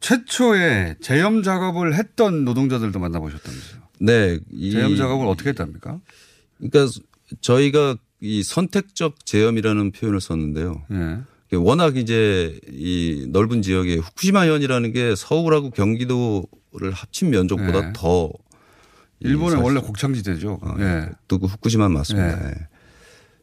최초에 0.00 0.96
제염 1.00 1.42
작업을 1.42 1.94
했던 1.94 2.44
노동자들도 2.44 2.98
만나보셨다면서요. 2.98 3.80
네. 4.00 4.38
이 4.52 4.70
제염 4.70 4.96
작업을 4.96 5.26
어떻게 5.26 5.48
했답니까? 5.48 5.98
그러니까 6.58 6.92
저희가 7.40 7.96
이 8.20 8.42
선택적 8.42 9.24
제염이라는 9.24 9.92
표현을 9.92 10.20
썼는데요. 10.20 10.82
예. 10.92 11.56
워낙 11.56 11.96
이제 11.96 12.58
이 12.70 13.26
넓은 13.30 13.62
지역에 13.62 13.96
후쿠시마현이라는 13.96 14.92
게 14.92 15.14
서울하고 15.16 15.70
경기도를 15.70 16.92
합친 16.92 17.30
면적보다 17.30 17.80
네. 17.80 17.92
더 17.94 18.30
일본은 19.20 19.50
사실- 19.56 19.64
원래 19.64 19.80
곡창지대죠. 19.80 20.60
어, 20.62 20.74
예. 20.78 21.08
또그 21.28 21.46
후쿠시마 21.46 21.88
맞습니다. 21.88 22.50
예. 22.50 22.54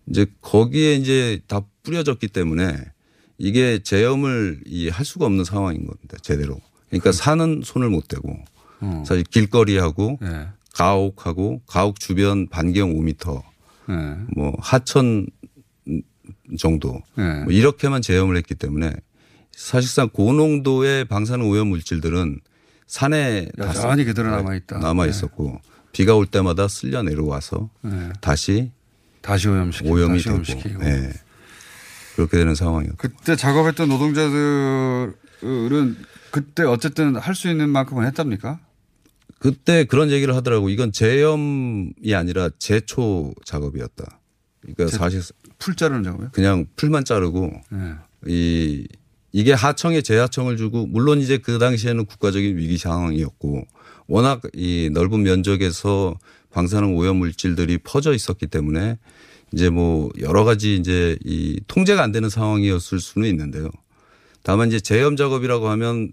이제 0.10 0.26
거기에 0.42 0.96
이제 0.96 1.42
다 1.48 1.62
뿌려졌기 1.84 2.30
때문에 2.30 2.78
이게 3.38 3.80
제염을 3.84 4.62
이 4.66 4.90
할 4.90 5.06
수가 5.06 5.26
없는 5.26 5.44
상황인 5.44 5.86
겁니다. 5.86 6.18
제대로. 6.22 6.60
그러니까 6.90 7.12
산은 7.12 7.62
손을 7.66 7.90
못 7.90 8.08
대고 8.08 8.38
어. 8.82 9.04
사실 9.06 9.24
길거리하고 9.24 10.18
예. 10.24 10.48
가옥하고 10.74 11.62
가옥 11.68 12.00
주변 12.00 12.48
반경 12.48 12.94
5미터 12.94 13.42
예. 13.90 14.18
뭐 14.36 14.54
하천 14.60 15.28
정도 16.60 17.02
예. 17.18 17.44
뭐 17.44 17.52
이렇게만 17.54 18.02
제염을 18.02 18.36
했기 18.38 18.56
때문에 18.56 18.94
사실상 19.52 20.10
고농도의 20.10 21.06
방사능 21.06 21.50
오염 21.50 21.68
물질들은 21.70 22.40
산에 22.86 23.48
다 23.58 23.68
여전히 23.70 24.06
그대로 24.06 24.30
남아 24.32 24.56
있다. 24.56 24.78
남아 24.80 25.08
있었고 25.08 25.60
비가 25.92 26.16
올 26.16 26.26
때마다 26.26 26.68
쓸려 26.68 27.02
내려와서 27.04 27.70
예. 27.86 28.10
다시 28.22 28.72
다시 29.22 29.48
오염시키고 29.50 29.94
오염이 29.94 30.14
다시 30.14 30.24
되고 30.26 30.36
오염시키고. 30.36 30.86
예. 30.86 31.12
그렇게 32.16 32.38
되는 32.38 32.56
상황이었고 32.56 32.98
그때 32.98 33.36
작업했던 33.36 33.90
노동자들은 33.90 35.14
그때 36.32 36.64
어쨌든 36.64 37.16
할 37.16 37.36
수 37.36 37.50
있는 37.50 37.70
만큼은 37.70 38.06
했답니까? 38.08 38.60
그때 39.40 39.84
그런 39.84 40.10
얘기를 40.12 40.36
하더라고 40.36 40.70
이건 40.70 40.92
제염이 40.92 42.14
아니라 42.16 42.50
제초 42.58 43.34
작업이었다. 43.46 44.20
그러니까 44.62 44.88
제- 44.88 44.98
사실 44.98 45.22
풀 45.60 45.76
자르는 45.76 46.04
작업이요? 46.04 46.30
그냥 46.34 46.66
풀만 46.76 47.06
자르고 47.06 47.52
예. 47.74 47.94
이 48.32 48.88
이게 49.32 49.54
하청에 49.54 50.02
재하청을 50.02 50.58
주고 50.58 50.88
물론 50.88 51.20
이제 51.20 51.38
그 51.38 51.60
당시에는 51.60 52.06
국가적인 52.06 52.58
위기 52.58 52.78
상황이었고 52.78 53.64
워낙 54.08 54.42
이 54.54 54.90
넓은 54.92 55.22
면적에서 55.24 56.18
방사능 56.50 56.96
오염 56.96 57.18
물질들이 57.18 57.78
퍼져 57.78 58.14
있었기 58.14 58.48
때문에 58.48 58.98
이제 59.54 59.70
뭐 59.70 60.10
여러 60.20 60.44
가지 60.44 60.76
이제 60.76 61.18
이 61.24 61.60
통제가 61.68 62.02
안 62.02 62.12
되는 62.12 62.30
상황이었을 62.30 63.00
수는 63.00 63.28
있는데요. 63.30 63.70
다만 64.44 64.70
이제 64.70 64.80
제염 64.80 65.16
작업이라고 65.18 65.68
하면 65.70 66.12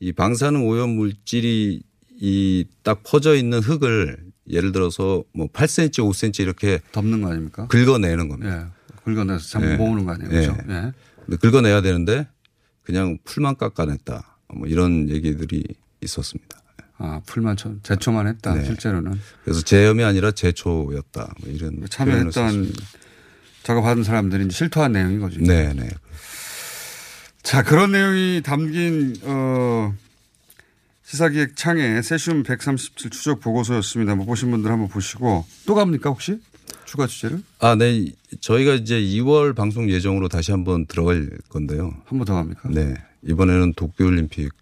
이 0.00 0.12
방사능 0.12 0.66
오염 0.68 0.90
물질이 0.90 1.82
이 2.20 2.64
딱 2.82 3.02
퍼져 3.04 3.34
있는 3.36 3.60
흙을 3.60 4.16
예를 4.50 4.72
들어서 4.72 5.22
뭐 5.34 5.46
8cm, 5.48 5.92
5cm 6.10 6.40
이렇게 6.40 6.80
덮는 6.92 7.20
거 7.22 7.30
아닙니까? 7.30 7.66
긁어내는 7.68 8.28
겁니다. 8.28 8.70
예. 8.72 9.00
긁어내서 9.04 9.46
잠 9.48 9.62
예. 9.64 9.76
모으는 9.76 10.04
거 10.04 10.12
아니에요? 10.12 10.30
예. 10.32 10.46
그렇죠? 10.46 10.56
예. 10.70 10.92
근데 11.26 11.36
긁어내야 11.36 11.82
되는데 11.82 12.26
그냥 12.82 13.18
풀만 13.24 13.56
깎아냈다. 13.56 14.38
뭐 14.54 14.66
이런 14.66 15.08
얘기들이 15.10 15.62
있었습니다. 16.00 16.58
아, 17.00 17.20
풀만 17.26 17.56
쳐, 17.56 17.74
제초만 17.82 18.26
했다. 18.26 18.54
네. 18.54 18.64
실제로는. 18.64 19.20
그래서 19.44 19.60
제염이 19.62 20.02
아니라 20.02 20.32
제초였다. 20.32 21.34
뭐 21.40 21.52
이런 21.52 21.84
참여했던. 21.88 22.72
작업하는 23.62 24.02
사람들이 24.02 24.50
실토한 24.50 24.92
내용인 24.92 25.20
거죠. 25.20 25.38
네, 25.40 25.72
네. 25.74 25.88
자, 27.42 27.62
그런 27.62 27.92
내용이 27.92 28.40
담긴, 28.42 29.14
어, 29.22 29.94
시사기획 31.12 31.56
창의 31.56 32.02
세슘 32.02 32.42
137 32.42 33.10
추적 33.10 33.40
보고서였습니다. 33.40 34.14
못 34.14 34.26
보신 34.26 34.50
분들 34.50 34.70
한번 34.70 34.88
보시고 34.88 35.46
또 35.64 35.74
갑니까 35.74 36.10
혹시? 36.10 36.38
추가 36.84 37.06
취재를? 37.06 37.42
아, 37.60 37.74
네. 37.76 38.12
저희가 38.42 38.74
이제 38.74 39.00
2월 39.00 39.56
방송 39.56 39.88
예정으로 39.88 40.28
다시 40.28 40.50
한번 40.52 40.84
들어갈 40.84 41.30
건데요. 41.48 41.94
한 42.04 42.18
번 42.18 42.26
더 42.26 42.34
갑니까? 42.34 42.68
네. 42.68 42.94
이번에는 43.26 43.72
도쿄올림픽 43.72 44.52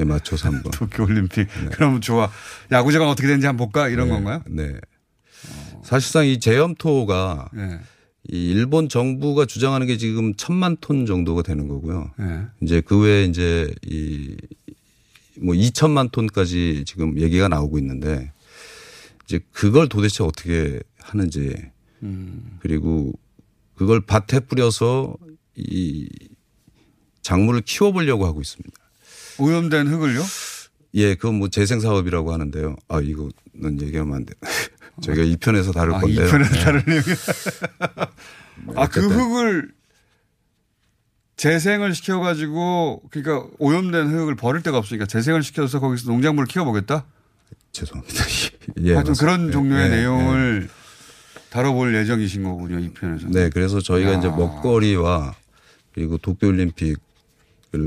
에 0.00 0.04
맞춰서 0.04 0.48
한번. 0.48 0.70
도쿄올림픽. 0.74 1.46
그러면 1.72 2.00
좋아. 2.00 2.28
야구장은 2.72 3.06
어떻게 3.06 3.28
되는지 3.28 3.46
한번 3.46 3.70
볼까? 3.70 3.88
이런 3.88 4.08
네, 4.08 4.14
건가요? 4.14 4.42
네. 4.48 4.72
사실상 5.84 6.26
이 6.26 6.40
제염토가 6.40 7.48
네. 7.52 7.78
이 8.28 8.50
일본 8.50 8.88
정부가 8.88 9.46
주장하는 9.46 9.86
게 9.86 9.96
지금 9.96 10.34
천만 10.34 10.76
톤 10.80 11.06
정도가 11.06 11.42
되는 11.42 11.68
거고요. 11.68 12.10
네. 12.18 12.42
이제 12.60 12.80
그 12.80 12.98
외에 13.00 13.24
이제 13.24 13.72
이 13.86 14.36
뭐 15.40 15.54
2천만 15.54 16.10
톤까지 16.10 16.84
지금 16.86 17.18
얘기가 17.18 17.48
나오고 17.48 17.78
있는데 17.78 18.32
이제 19.24 19.40
그걸 19.52 19.88
도대체 19.88 20.22
어떻게 20.22 20.80
하는지 20.98 21.54
음. 22.02 22.58
그리고 22.60 23.12
그걸 23.74 24.00
밭에 24.00 24.40
뿌려서 24.40 25.16
이 25.54 26.08
작물을 27.22 27.60
키워보려고 27.62 28.26
하고 28.26 28.40
있습니다. 28.40 28.74
오염된 29.38 29.86
흙을요? 29.86 30.22
예, 30.94 31.14
그건 31.14 31.36
뭐 31.36 31.48
재생 31.48 31.80
사업이라고 31.80 32.32
하는데요. 32.32 32.76
아, 32.88 33.00
이거는 33.00 33.80
얘기하면 33.80 34.14
안 34.14 34.24
돼. 34.24 34.34
저희가 35.02 35.22
이 35.22 35.36
편에서 35.36 35.72
다룰 35.72 35.94
아, 35.94 36.00
건데요. 36.00 36.26
이 36.26 36.30
편에서 36.30 36.52
네. 36.52 36.60
다른 36.64 36.82
얘기. 36.88 37.10
아, 38.76 38.88
그. 38.88 39.00
흙을 39.00 39.72
재생을 41.40 41.94
시켜가지고, 41.94 43.00
그러니까 43.10 43.48
오염된 43.58 44.08
흙을 44.08 44.34
버릴 44.34 44.62
데가 44.62 44.76
없으니까 44.76 45.06
재생을 45.06 45.42
시켜서 45.42 45.80
거기서 45.80 46.10
농작물을 46.10 46.46
키워보겠다? 46.46 47.06
죄송합니다. 47.72 48.24
예, 48.84 48.92
하여튼 48.92 49.12
맞습니다. 49.12 49.20
그런 49.20 49.48
예, 49.48 49.50
종류의 49.50 49.84
예, 49.86 49.88
내용을 49.88 50.68
다뤄볼 51.48 51.94
예정이신 51.94 52.42
거군요, 52.42 52.78
이 52.78 52.90
편에서. 52.90 53.28
네, 53.28 53.48
그래서 53.48 53.80
저희가 53.80 54.12
야. 54.12 54.18
이제 54.18 54.28
먹거리와 54.28 55.34
그리고 55.94 56.18
도쿄올림픽을 56.18 56.98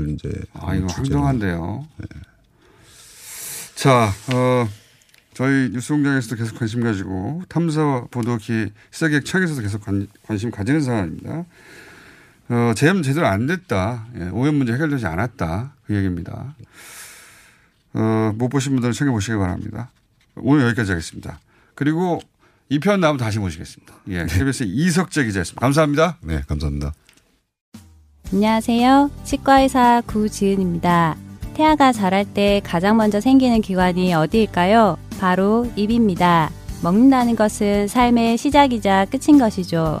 이제 0.08 0.32
아, 0.54 0.74
이거 0.74 0.88
황당한데요. 0.88 1.86
자, 3.76 4.12
어, 4.34 4.68
저희 5.32 5.70
뉴스공장에서도 5.70 6.34
계속 6.34 6.58
관심 6.58 6.82
가지고 6.82 7.44
탐사 7.48 8.04
보도기 8.10 8.72
시사기획 8.90 9.24
청에서도 9.24 9.62
계속 9.62 9.84
관, 9.84 10.08
관심 10.26 10.50
가지는 10.50 10.80
사안입니다. 10.80 11.44
어, 12.48 12.72
재임 12.76 13.02
제대로 13.02 13.26
안 13.26 13.46
됐다. 13.46 14.06
예, 14.18 14.24
오염 14.32 14.56
문제 14.56 14.72
해결되지 14.74 15.06
않았다. 15.06 15.74
그 15.86 15.94
얘기입니다. 15.96 16.54
어, 17.94 18.32
못 18.36 18.48
보신 18.48 18.72
분들은 18.72 18.92
챙겨보시기 18.92 19.36
바랍니다. 19.36 19.90
오늘 20.36 20.66
여기까지 20.66 20.90
하겠습니다. 20.92 21.38
그리고 21.74 22.20
이 22.68 22.78
편 22.80 23.00
나오면 23.00 23.18
다시 23.18 23.38
모시겠습니다. 23.38 23.94
예, 24.08 24.26
KBS 24.26 24.64
이석재 24.66 25.24
기자였습니다. 25.24 25.60
감사합니다. 25.60 26.16
네, 26.22 26.42
감사합니다. 26.48 26.92
안녕하세요. 28.32 29.10
치과의사 29.24 30.02
구지은입니다. 30.06 31.16
태아가 31.54 31.92
자랄 31.92 32.24
때 32.24 32.60
가장 32.64 32.96
먼저 32.96 33.20
생기는 33.20 33.60
기관이 33.60 34.12
어디일까요? 34.12 34.98
바로 35.20 35.70
입입니다. 35.76 36.50
먹는다는 36.82 37.36
것은 37.36 37.86
삶의 37.86 38.36
시작이자 38.38 39.06
끝인 39.06 39.38
것이죠. 39.38 40.00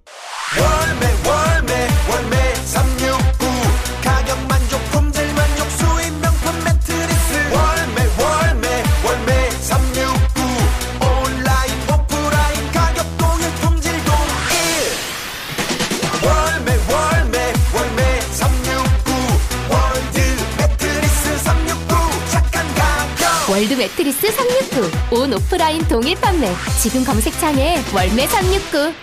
매트리스 23.81 24.31
369. 24.31 25.17
온 25.17 25.33
오프라인 25.33 25.81
동일 25.87 26.15
판매. 26.21 26.47
지금 26.79 27.03
검색창에 27.03 27.77
월매 27.95 28.27
369. 28.27 28.93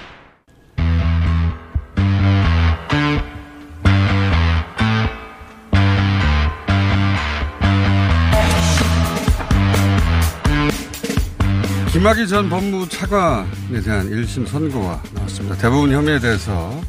김학의 11.90 12.28
전 12.28 12.48
법무부 12.48 12.88
차관에 12.88 13.80
대한 13.84 14.08
1심 14.08 14.46
선고가 14.46 15.02
나왔습니다. 15.12 15.56
대부분 15.56 15.90
혐의에 15.90 16.20
대해서 16.20 16.80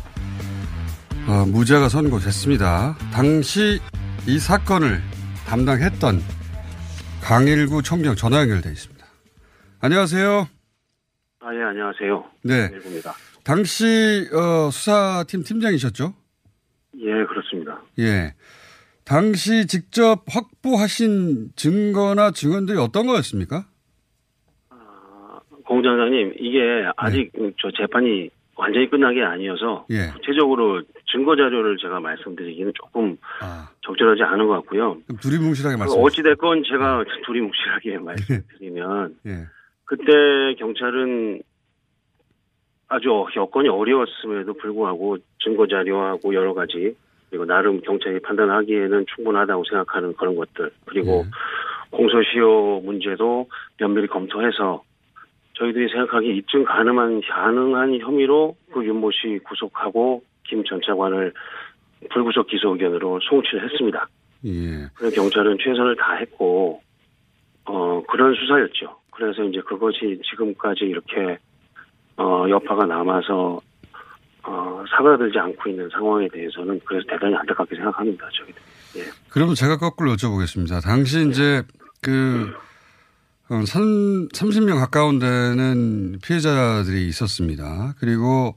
어, 1.26 1.44
무죄가 1.48 1.90
선고됐습니다. 1.90 2.96
당시 3.12 3.80
이 4.28 4.38
사건을 4.38 5.02
담당했던 5.48 6.39
강일구 7.22 7.84
총경 7.84 8.16
전화 8.16 8.42
연결돼 8.42 8.70
있습니다. 8.70 9.06
안녕하세요. 9.82 10.48
아, 11.42 11.56
예, 11.56 11.62
안녕하세요. 11.62 12.26
네. 12.44 12.70
일부입니다. 12.74 13.14
당시 13.44 14.28
어, 14.34 14.70
수사팀 14.72 15.44
팀장이셨죠? 15.44 16.14
예, 17.00 17.26
그렇습니다. 17.26 17.82
예. 18.00 18.34
당시 19.06 19.66
직접 19.68 20.24
확보하신 20.28 21.52
증거나 21.56 22.32
증언들이 22.32 22.78
어떤 22.78 23.08
거였습니까? 23.08 23.66
공장장님, 25.66 26.34
이게 26.40 26.60
아직 26.98 27.32
저 27.62 27.70
재판이 27.80 28.30
완전히 28.56 28.90
끝난 28.90 29.14
게 29.14 29.22
아니어서 29.22 29.86
예. 29.92 30.08
구체적으로 30.14 30.82
증거 31.12 31.36
자료를 31.36 31.78
제가 31.78 32.00
말씀드리기는 32.00 32.72
조금 32.76 33.18
적절하지 33.82 34.24
않은 34.24 34.48
것 34.48 34.54
같고요. 34.56 34.98
두리뭉실하게 35.22 35.76
그 35.76 35.80
말씀해 35.80 35.88
주세요. 35.88 36.04
어찌 36.04 36.24
됐건 36.24 36.64
제가 36.64 37.04
두리뭉실하게 37.26 37.98
말씀드리면 38.00 39.16
예. 39.26 39.32
그때 39.86 40.56
경찰은 40.60 41.42
아주 42.88 43.10
여건이 43.36 43.70
어려웠음에도 43.70 44.54
불구하고 44.54 45.18
증거 45.44 45.68
자료하고 45.68 46.34
여러 46.34 46.54
가지 46.54 46.96
그리고 47.30 47.46
나름 47.46 47.82
경찰이 47.82 48.20
판단하기에는 48.22 49.06
충분하다고 49.16 49.64
생각하는 49.70 50.14
그런 50.14 50.36
것들 50.36 50.72
그리고 50.86 51.26
공소시효 51.92 52.82
문제도 52.84 53.48
면밀히 53.78 54.08
검토해서 54.08 54.84
저희들이 55.54 55.90
생각하기에 55.90 56.34
입증 56.36 56.64
가능한 56.64 57.22
가능한 57.22 58.00
혐의로 58.00 58.56
그 58.72 58.84
윤모 58.84 59.12
씨 59.12 59.40
구속하고 59.44 60.24
김 60.50 60.64
전 60.64 60.80
차관을 60.86 61.34
불구속 62.12 62.48
기소 62.48 62.74
의견으로 62.74 63.20
송치를 63.30 63.64
했습니다. 63.70 64.08
예. 64.46 64.88
그래서 64.96 65.16
경찰은 65.22 65.58
최선을 65.64 65.96
다했고 65.98 66.82
어 67.66 68.04
그런 68.10 68.34
수사였죠. 68.36 68.98
그래서 69.12 69.44
이제 69.44 69.60
그것이 69.68 70.20
지금까지 70.30 70.86
이렇게 70.86 71.38
어 72.18 72.46
여파가 72.50 72.86
남아서 72.86 73.60
어 74.44 74.84
사과들지 74.90 75.38
않고 75.38 75.70
있는 75.70 75.90
상황에 75.90 76.28
대해서는 76.30 76.80
그래서 76.86 77.06
대단히 77.10 77.36
안타깝게 77.36 77.76
생각합니다. 77.76 78.28
저희들. 78.34 78.62
예. 78.98 79.04
그러면 79.30 79.56
제가 79.56 79.78
거꾸로 79.78 80.12
여쭤보겠습니다. 80.14 80.82
당시 80.84 81.28
이제 81.30 81.64
그 82.02 82.52
어, 83.52 83.66
3, 83.66 84.28
30명 84.30 84.76
가까운 84.80 85.18
데는 85.20 86.20
피해자들이 86.24 87.08
있었습니다. 87.08 87.96
그리고 88.00 88.56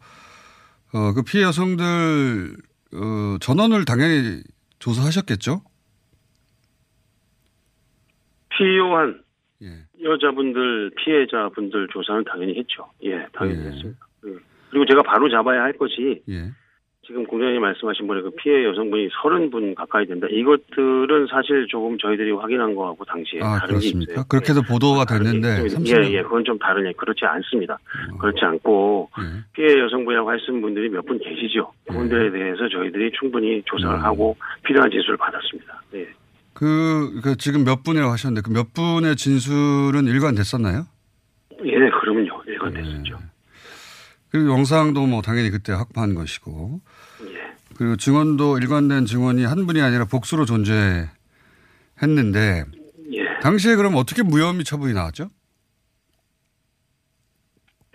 어, 0.95 1.13
그 1.15 1.23
피해 1.23 1.45
여성들 1.45 2.57
어, 2.95 3.39
전원을 3.41 3.85
당연히 3.85 4.43
조사하셨겠죠? 4.79 5.63
필요한 8.51 9.23
여자분들 10.03 10.91
피해자분들 10.97 11.89
조사는 11.93 12.25
당연히 12.25 12.59
했죠. 12.59 12.91
예, 13.05 13.27
당연히 13.33 13.65
했습니다. 13.67 14.07
예. 14.27 14.31
그리고 14.71 14.87
제가 14.87 15.03
바로 15.03 15.31
잡아야 15.31 15.63
할 15.63 15.73
것이 15.75 16.23
예. 16.29 16.51
지금 17.05 17.27
공장님 17.27 17.61
말씀하신 17.61 18.07
분의 18.07 18.23
그 18.23 18.31
피해 18.37 18.65
여성분이 18.65 19.09
30분 19.09 19.75
가까이 19.75 20.07
된다. 20.07 20.29
이것들은 20.31 21.27
사실 21.29 21.67
조금 21.69 21.99
저희들이 21.99 22.31
확인한 22.31 22.77
거하고 22.77 23.05
당시에 23.05 23.41
아, 23.43 23.59
다른 23.59 23.67
게 23.67 23.81
그렇습니까? 23.81 24.13
있어요. 24.13 24.25
그렇게도 24.29 24.63
보도가 24.63 25.05
됐는데, 25.07 25.49
예, 25.65 25.67
30명. 25.67 26.05
예, 26.05 26.13
예, 26.19 26.23
그건 26.23 26.45
좀 26.45 26.57
다른 26.61 26.87
예, 26.87 26.93
그렇지 26.93 27.25
않습니다. 27.25 27.77
그렇지 28.21 28.39
않고 28.45 29.11
피해 29.53 29.81
여성분이라고 29.81 30.31
하시는 30.31 30.61
분들이 30.63 30.89
몇 30.91 31.03
분 31.05 31.19
계시죠. 31.19 31.73
그분들에 31.89 32.31
대해서 32.31 32.69
저희들이 32.69 33.11
충분히 33.19 33.61
조사를 33.67 34.01
하고 34.05 34.37
필요한 34.65 34.89
지수를 34.89 35.17
받았습니다. 35.17 35.83
예. 35.95 36.07
그, 36.55 37.21
그 37.25 37.37
지금 37.37 37.65
몇 37.65 37.83
분이라고 37.83 38.13
하셨는데 38.13 38.43
그 38.49 38.53
몇 38.53 38.73
분의 38.75 39.17
진술은 39.17 40.07
일관됐었나요? 40.07 40.85
예, 41.65 41.73
그러면요. 42.01 42.41
일관됐었죠. 42.47 43.19
그리고 44.31 44.51
영상도 44.51 45.05
뭐 45.07 45.21
당연히 45.21 45.51
그때 45.51 45.73
확보한 45.73 46.15
것이고. 46.15 46.81
그리고 47.77 47.97
증언도 47.97 48.59
일관된 48.59 49.07
증언이 49.07 49.45
한 49.45 49.67
분이 49.67 49.81
아니라 49.81 50.05
복수로 50.05 50.45
존재했는데. 50.45 51.11
당시에 53.43 53.77
그럼 53.77 53.97
어떻게 53.97 54.23
무혐의 54.23 54.65
처분이 54.65 54.95
나왔죠? 54.95 55.29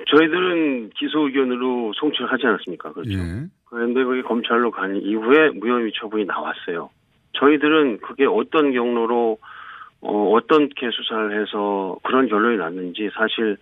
저희들은 0.09 0.91
기소 0.91 1.27
의견으로 1.27 1.93
송치를 1.95 2.31
하지 2.31 2.45
않았습니까? 2.45 2.93
그렇죠. 2.93 3.17
그런데 3.65 4.03
그게 4.03 4.21
검찰로 4.21 4.71
간 4.71 4.95
이후에 4.95 5.49
무혐의 5.55 5.91
처분이 5.99 6.25
나왔어요. 6.25 6.89
저희들은 7.33 7.99
그게 7.99 8.25
어떤 8.25 8.71
경로로 8.71 9.37
어, 10.01 10.31
어떻게 10.31 10.89
수사를 10.91 11.41
해서 11.41 11.97
그런 12.03 12.27
결론이 12.27 12.57
났는지 12.57 13.09
사실 13.13 13.57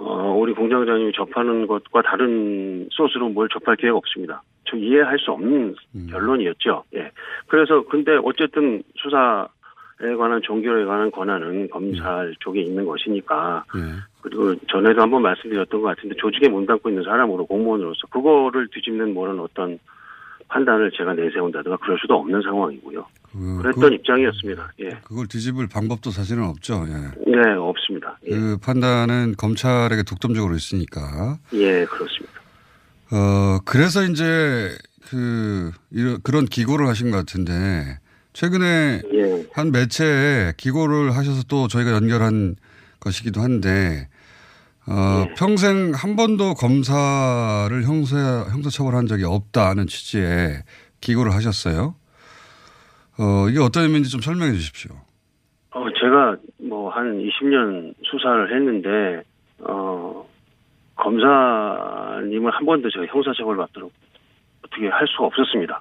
어, 0.00 0.32
우리 0.38 0.52
공장장님이 0.52 1.12
접하는 1.12 1.66
것과 1.66 2.02
다른 2.02 2.86
소스로 2.92 3.28
뭘 3.30 3.48
접할 3.48 3.74
기회가 3.76 3.96
없습니다. 3.96 4.42
저 4.64 4.76
이해할 4.76 5.18
수 5.18 5.32
없는 5.32 5.74
결론이었죠. 6.10 6.84
예. 6.94 7.10
그래서 7.48 7.82
근데 7.88 8.16
어쨌든 8.22 8.82
수사에 8.96 10.14
관한 10.16 10.40
종결에 10.42 10.84
관한 10.84 11.10
권한은 11.10 11.70
검찰 11.70 12.32
쪽에 12.38 12.60
있는 12.60 12.84
것이니까 12.84 13.64
그리고 14.20 14.54
전에도 14.68 15.02
한번 15.02 15.22
말씀드렸던 15.22 15.80
것 15.80 15.88
같은데 15.88 16.14
조직에 16.16 16.48
몸담고 16.48 16.90
있는 16.90 17.02
사람으로 17.02 17.46
공무원으로서 17.46 18.06
그거를 18.08 18.68
뒤집는 18.68 19.14
뭐는 19.14 19.40
어떤 19.40 19.78
판단을 20.48 20.90
제가 20.96 21.14
내세운다든가 21.14 21.76
그럴 21.78 21.98
수도 21.98 22.14
없는 22.14 22.42
상황이고요. 22.42 23.06
그랬던 23.62 23.92
입장이었습니다. 23.92 24.72
예. 24.80 24.88
그걸 25.04 25.26
뒤집을 25.26 25.68
방법도 25.68 26.10
사실은 26.10 26.44
없죠. 26.44 26.86
예. 26.88 27.30
네, 27.30 27.50
없습니다. 27.56 28.18
그 28.24 28.56
판단은 28.62 29.34
검찰에게 29.36 30.02
독점적으로 30.02 30.54
있으니까. 30.54 31.38
예, 31.52 31.84
그렇습니다. 31.84 32.40
어, 33.10 33.58
그래서 33.64 34.02
이제 34.04 34.70
그, 35.10 35.70
이런, 35.90 36.20
그런 36.22 36.46
기고를 36.46 36.88
하신 36.88 37.10
것 37.10 37.18
같은데 37.18 37.98
최근에 38.32 39.02
한 39.52 39.72
매체에 39.72 40.52
기고를 40.56 41.16
하셔서 41.16 41.42
또 41.48 41.68
저희가 41.68 41.92
연결한 41.92 42.56
것이기도 43.00 43.40
한데 43.40 44.08
어, 44.90 45.26
평생 45.36 45.92
한 45.94 46.16
번도 46.16 46.54
검사를 46.54 47.70
형사, 47.84 48.44
형사처벌한 48.50 49.06
적이 49.06 49.24
없다는 49.24 49.86
취지의 49.86 50.62
기고를 51.00 51.34
하셨어요. 51.34 51.94
어, 53.18 53.48
이게 53.48 53.60
어떤 53.60 53.84
의미인지 53.84 54.10
좀 54.10 54.20
설명해 54.20 54.52
주십시오. 54.52 54.94
어, 55.72 55.84
제가 56.00 56.36
뭐 56.68 56.78
한 56.98 57.18
20년 57.18 57.94
수사를 58.02 58.54
했는데, 58.54 59.22
어, 59.60 60.26
검사님을 60.96 62.50
한 62.50 62.66
번도 62.66 62.90
제가 62.90 63.06
형사처벌 63.06 63.56
받도록 63.56 63.92
어떻게 64.64 64.88
할 64.88 65.06
수가 65.06 65.26
없었습니다. 65.26 65.80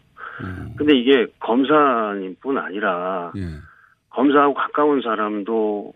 근데 0.78 0.96
이게 0.96 1.26
검사님뿐 1.40 2.58
아니라, 2.60 3.32
검사하고 4.12 4.54
가까운 4.54 5.02
사람도, 5.02 5.94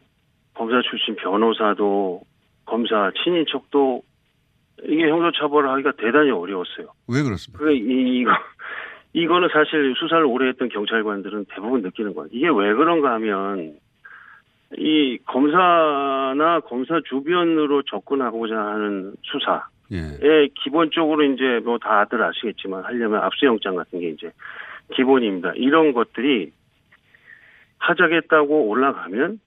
검사 0.56 0.82
출신 0.90 1.16
변호사도, 1.16 2.22
검사 2.72 3.12
친인척도, 3.22 4.02
이게 4.84 5.10
형사처벌을 5.10 5.70
하기가 5.70 5.92
대단히 5.98 6.32
어려웠어요. 6.32 6.88
왜 7.10 7.22
그렇습니까? 7.22 7.66
그, 7.66 7.74
이, 7.74 8.20
이거, 8.20 8.32
이거는 9.12 9.50
사실 9.52 9.94
수사를 9.98 10.24
오래 10.26 10.48
했던 10.48 10.70
경찰관들은 10.70 11.48
대부분 11.54 11.82
느끼는 11.82 12.16
거예요. 12.16 12.30
이게 12.32 12.48
왜 12.48 12.74
그런가 12.74 13.12
하면, 13.16 13.76
이 14.78 15.18
검사나 15.26 16.62
검사 16.62 17.02
주변으로 17.10 17.84
접근하고자 17.84 18.56
하는 18.56 19.16
수사에 19.24 20.48
기본적으로 20.64 21.24
이제 21.26 21.60
뭐 21.66 21.78
다들 21.78 22.24
아시겠지만 22.24 22.86
하려면 22.86 23.22
압수영장 23.22 23.76
같은 23.76 24.00
게 24.00 24.12
이제 24.12 24.32
기본입니다. 24.96 25.52
이런 25.56 25.92
것들이 25.92 26.54
하자겠다고 27.80 28.70
올라가면 28.70 29.42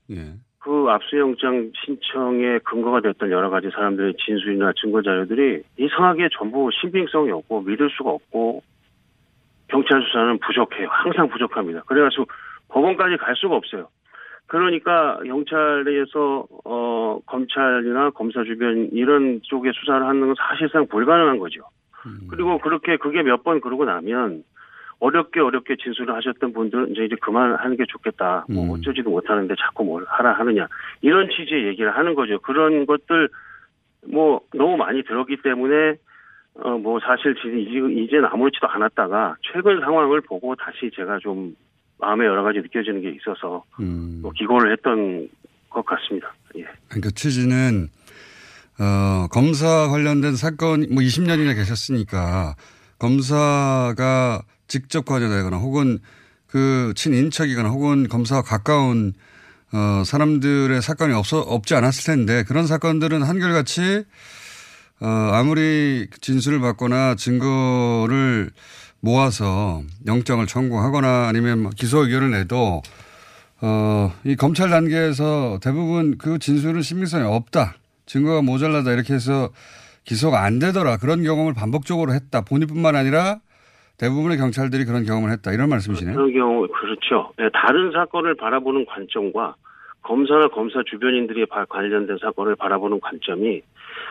그 0.64 0.86
압수영장 0.88 1.72
신청에 1.84 2.58
근거가 2.60 3.02
됐던 3.02 3.30
여러 3.30 3.50
가지 3.50 3.68
사람들의 3.68 4.14
진술이나 4.16 4.72
증거 4.80 5.02
자료들이 5.02 5.62
이상하게 5.76 6.30
전부 6.32 6.70
신빙성이 6.80 7.32
없고 7.32 7.60
믿을 7.60 7.90
수가 7.90 8.08
없고 8.10 8.62
경찰 9.68 10.00
수사는 10.02 10.38
부족해요. 10.38 10.88
항상 10.90 11.28
부족합니다. 11.28 11.82
그래가지고 11.82 12.24
법원까지 12.68 13.18
갈 13.18 13.36
수가 13.36 13.56
없어요. 13.56 13.88
그러니까 14.46 15.18
경찰에서 15.26 16.46
어 16.64 17.18
검찰이나 17.26 18.08
검사 18.10 18.42
주변 18.44 18.88
이런 18.92 19.40
쪽에 19.42 19.70
수사를 19.74 20.06
하는 20.06 20.20
건 20.22 20.34
사실상 20.38 20.86
불가능한 20.86 21.38
거죠. 21.38 21.60
그리고 22.30 22.58
그렇게 22.58 22.96
그게 22.96 23.22
몇 23.22 23.42
번 23.44 23.60
그러고 23.60 23.84
나면 23.84 24.44
어렵게 25.04 25.40
어렵게 25.40 25.76
진술을 25.82 26.14
하셨던 26.14 26.54
분들은 26.54 26.92
이제 26.92 27.04
이제 27.04 27.16
그만하는 27.20 27.76
게 27.76 27.84
좋겠다. 27.86 28.46
뭐 28.48 28.74
어쩌지도 28.74 29.10
못하는데 29.10 29.54
자꾸 29.60 29.84
뭘 29.84 30.04
하라 30.08 30.32
하느냐 30.38 30.66
이런 31.02 31.28
취지의 31.28 31.66
얘기를 31.66 31.94
하는 31.94 32.14
거죠. 32.14 32.38
그런 32.40 32.86
것들 32.86 33.28
뭐 34.06 34.40
너무 34.54 34.76
많이 34.78 35.02
들었기 35.02 35.36
때문에 35.42 35.96
어 36.56 36.78
뭐 36.78 37.00
사실 37.00 37.34
지금 37.42 37.98
이제 37.98 38.16
아무렇지도 38.18 38.68
않았다가 38.68 39.36
최근 39.52 39.80
상황을 39.80 40.20
보고 40.20 40.54
다시 40.54 40.90
제가 40.94 41.18
좀 41.18 41.54
마음에 41.98 42.24
여러 42.24 42.42
가지 42.42 42.60
느껴지는 42.60 43.02
게 43.02 43.10
있어서 43.10 43.64
뭐 44.22 44.30
기고를 44.32 44.72
했던 44.72 45.28
것 45.68 45.84
같습니다. 45.84 46.32
예. 46.56 46.64
그러니까 46.88 47.10
취지는 47.14 47.88
어, 48.78 49.26
검사 49.32 49.88
관련된 49.88 50.36
사건 50.36 50.86
뭐 50.92 51.02
20년이나 51.02 51.54
계셨으니까 51.56 52.54
검사가 52.98 54.42
직접 54.74 55.04
관여되거나 55.04 55.58
혹은 55.58 56.00
그 56.48 56.92
친인척이거나 56.96 57.68
혹은 57.68 58.08
검사와 58.08 58.42
가까운 58.42 59.12
어, 59.72 60.02
사람들의 60.04 60.82
사건이 60.82 61.14
없어, 61.14 61.38
없지 61.38 61.76
않았을 61.76 62.04
텐데 62.04 62.42
그런 62.42 62.66
사건들은 62.66 63.22
한결같이 63.22 64.04
어, 64.98 65.06
아무리 65.06 66.08
진술을 66.20 66.58
받거나 66.58 67.14
증거를 67.14 68.50
모아서 68.98 69.84
영장을 70.06 70.44
청구하거나 70.44 71.28
아니면 71.28 71.62
뭐 71.62 71.70
기소 71.76 72.04
의견을 72.04 72.32
내도 72.32 72.82
어, 73.60 74.12
이 74.24 74.34
검찰 74.34 74.70
단계에서 74.70 75.60
대부분 75.62 76.18
그 76.18 76.40
진술은 76.40 76.82
신빙성이 76.82 77.24
없다. 77.24 77.76
증거가 78.06 78.42
모자라다 78.42 78.90
이렇게 78.90 79.14
해서 79.14 79.50
기소가 80.02 80.42
안 80.42 80.58
되더라. 80.58 80.96
그런 80.96 81.22
경험을 81.22 81.54
반복적으로 81.54 82.12
했다. 82.12 82.40
본인뿐만 82.40 82.96
아니라 82.96 83.38
대부분의 83.98 84.36
경찰들이 84.38 84.84
그런 84.84 85.04
경험을 85.04 85.30
했다. 85.30 85.52
이런 85.52 85.68
말씀이시네요. 85.68 86.14
그런 86.16 86.32
경우 86.32 86.66
그렇죠. 86.68 87.32
네, 87.38 87.48
다른 87.52 87.92
사건을 87.92 88.34
바라보는 88.36 88.86
관점과 88.86 89.54
검사나 90.02 90.48
검사 90.48 90.82
주변인들이 90.84 91.46
바- 91.46 91.64
관련된 91.66 92.18
사건을 92.20 92.56
바라보는 92.56 93.00
관점이 93.00 93.62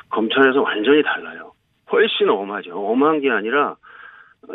검찰에서 0.09 0.61
완전히 0.61 1.03
달라요. 1.03 1.51
훨씬 1.91 2.29
엄하죠. 2.29 2.71
엄한 2.75 3.21
게 3.21 3.29
아니라 3.29 3.75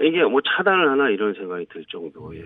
이게 0.02 0.22
뭐 0.24 0.40
차단을 0.40 0.90
하나 0.90 1.08
이런 1.10 1.34
생각이 1.34 1.66
들 1.72 1.84
정도의 1.88 2.42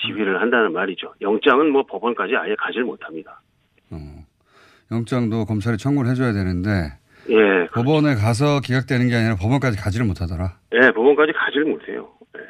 지휘를 0.00 0.40
한다는 0.40 0.72
말이죠. 0.72 1.12
영장은 1.20 1.70
뭐 1.72 1.84
법원까지 1.86 2.36
아예 2.36 2.54
가질 2.56 2.84
못합니다. 2.84 3.40
영장도 4.90 5.44
검찰이 5.44 5.76
청구를 5.76 6.10
해줘야 6.10 6.32
되는데 6.32 6.92
예, 7.28 7.66
법원에 7.74 8.14
가서 8.14 8.60
기각되는 8.60 9.08
게 9.08 9.16
아니라 9.16 9.36
법원까지 9.36 9.76
가지를 9.76 10.06
못하더라. 10.06 10.54
예, 10.74 10.90
법원까지 10.92 11.32
가지를 11.32 11.66
못해요. 11.66 12.08
예. 12.36 12.40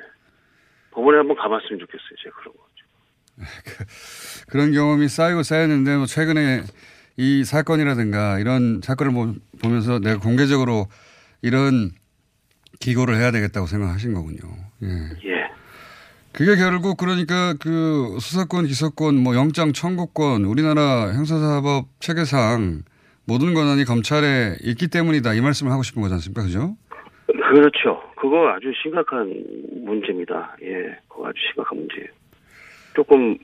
법원에 0.92 1.18
한번 1.18 1.36
가봤으면 1.36 1.78
좋겠어요. 1.80 2.16
제가 2.22 2.36
그런 2.40 2.54
거. 2.56 2.68
그런 4.48 4.72
경험이 4.72 5.08
쌓이고 5.08 5.42
쌓였는데 5.42 5.96
뭐 5.96 6.06
최근에 6.06 6.62
이 7.16 7.44
사건이라든가 7.44 8.38
이런 8.40 8.80
사건을 8.82 9.12
보- 9.12 9.34
보면서 9.62 9.98
내가 10.00 10.18
공개적으로 10.18 10.86
이런 11.42 11.92
기고를 12.80 13.16
해야 13.16 13.30
되겠다고 13.30 13.66
생각하신 13.66 14.14
거군요. 14.14 14.38
예. 14.82 14.88
예. 14.88 15.48
그게 16.32 16.56
결국 16.56 16.96
그러니까 16.96 17.54
그 17.58 18.16
수사권, 18.20 18.66
기소권, 18.66 19.16
뭐 19.16 19.34
영장 19.34 19.72
청구권, 19.72 20.44
우리나라 20.44 21.12
형사사법 21.12 21.88
체계상 22.00 22.82
모든 23.24 23.54
권한이 23.54 23.84
검찰에 23.84 24.56
있기 24.62 24.88
때문이다 24.88 25.34
이 25.34 25.40
말씀을 25.40 25.72
하고 25.72 25.82
싶은 25.82 26.00
거지 26.02 26.14
않습니까? 26.14 26.42
그죠? 26.42 26.76
그렇죠. 27.48 28.02
그거 28.16 28.48
아주 28.48 28.72
심각한 28.82 29.32
문제입니다. 29.84 30.56
예, 30.62 30.96
그거 31.08 31.28
아주 31.28 31.38
심각한 31.48 31.78
문제예요. 31.78 32.08
조금 32.94 33.36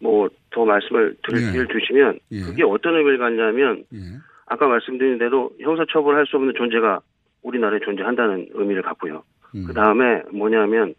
뭐 0.00 0.28
더 0.50 0.64
말씀을 0.64 1.14
드릴 1.22 1.42
예. 1.54 1.66
주시면 1.72 2.18
그게 2.44 2.64
어떤 2.64 2.96
의미를 2.96 3.18
갖냐면 3.18 3.84
아까 4.46 4.66
말씀드린 4.66 5.18
대로 5.18 5.50
형사처벌할 5.60 6.26
수 6.26 6.36
없는 6.36 6.54
존재가 6.56 7.00
우리나라에 7.42 7.78
존재한다는 7.80 8.48
의미를 8.52 8.82
갖고요. 8.82 9.22
그 9.52 9.72
다음에 9.72 10.22
뭐냐면 10.32 10.94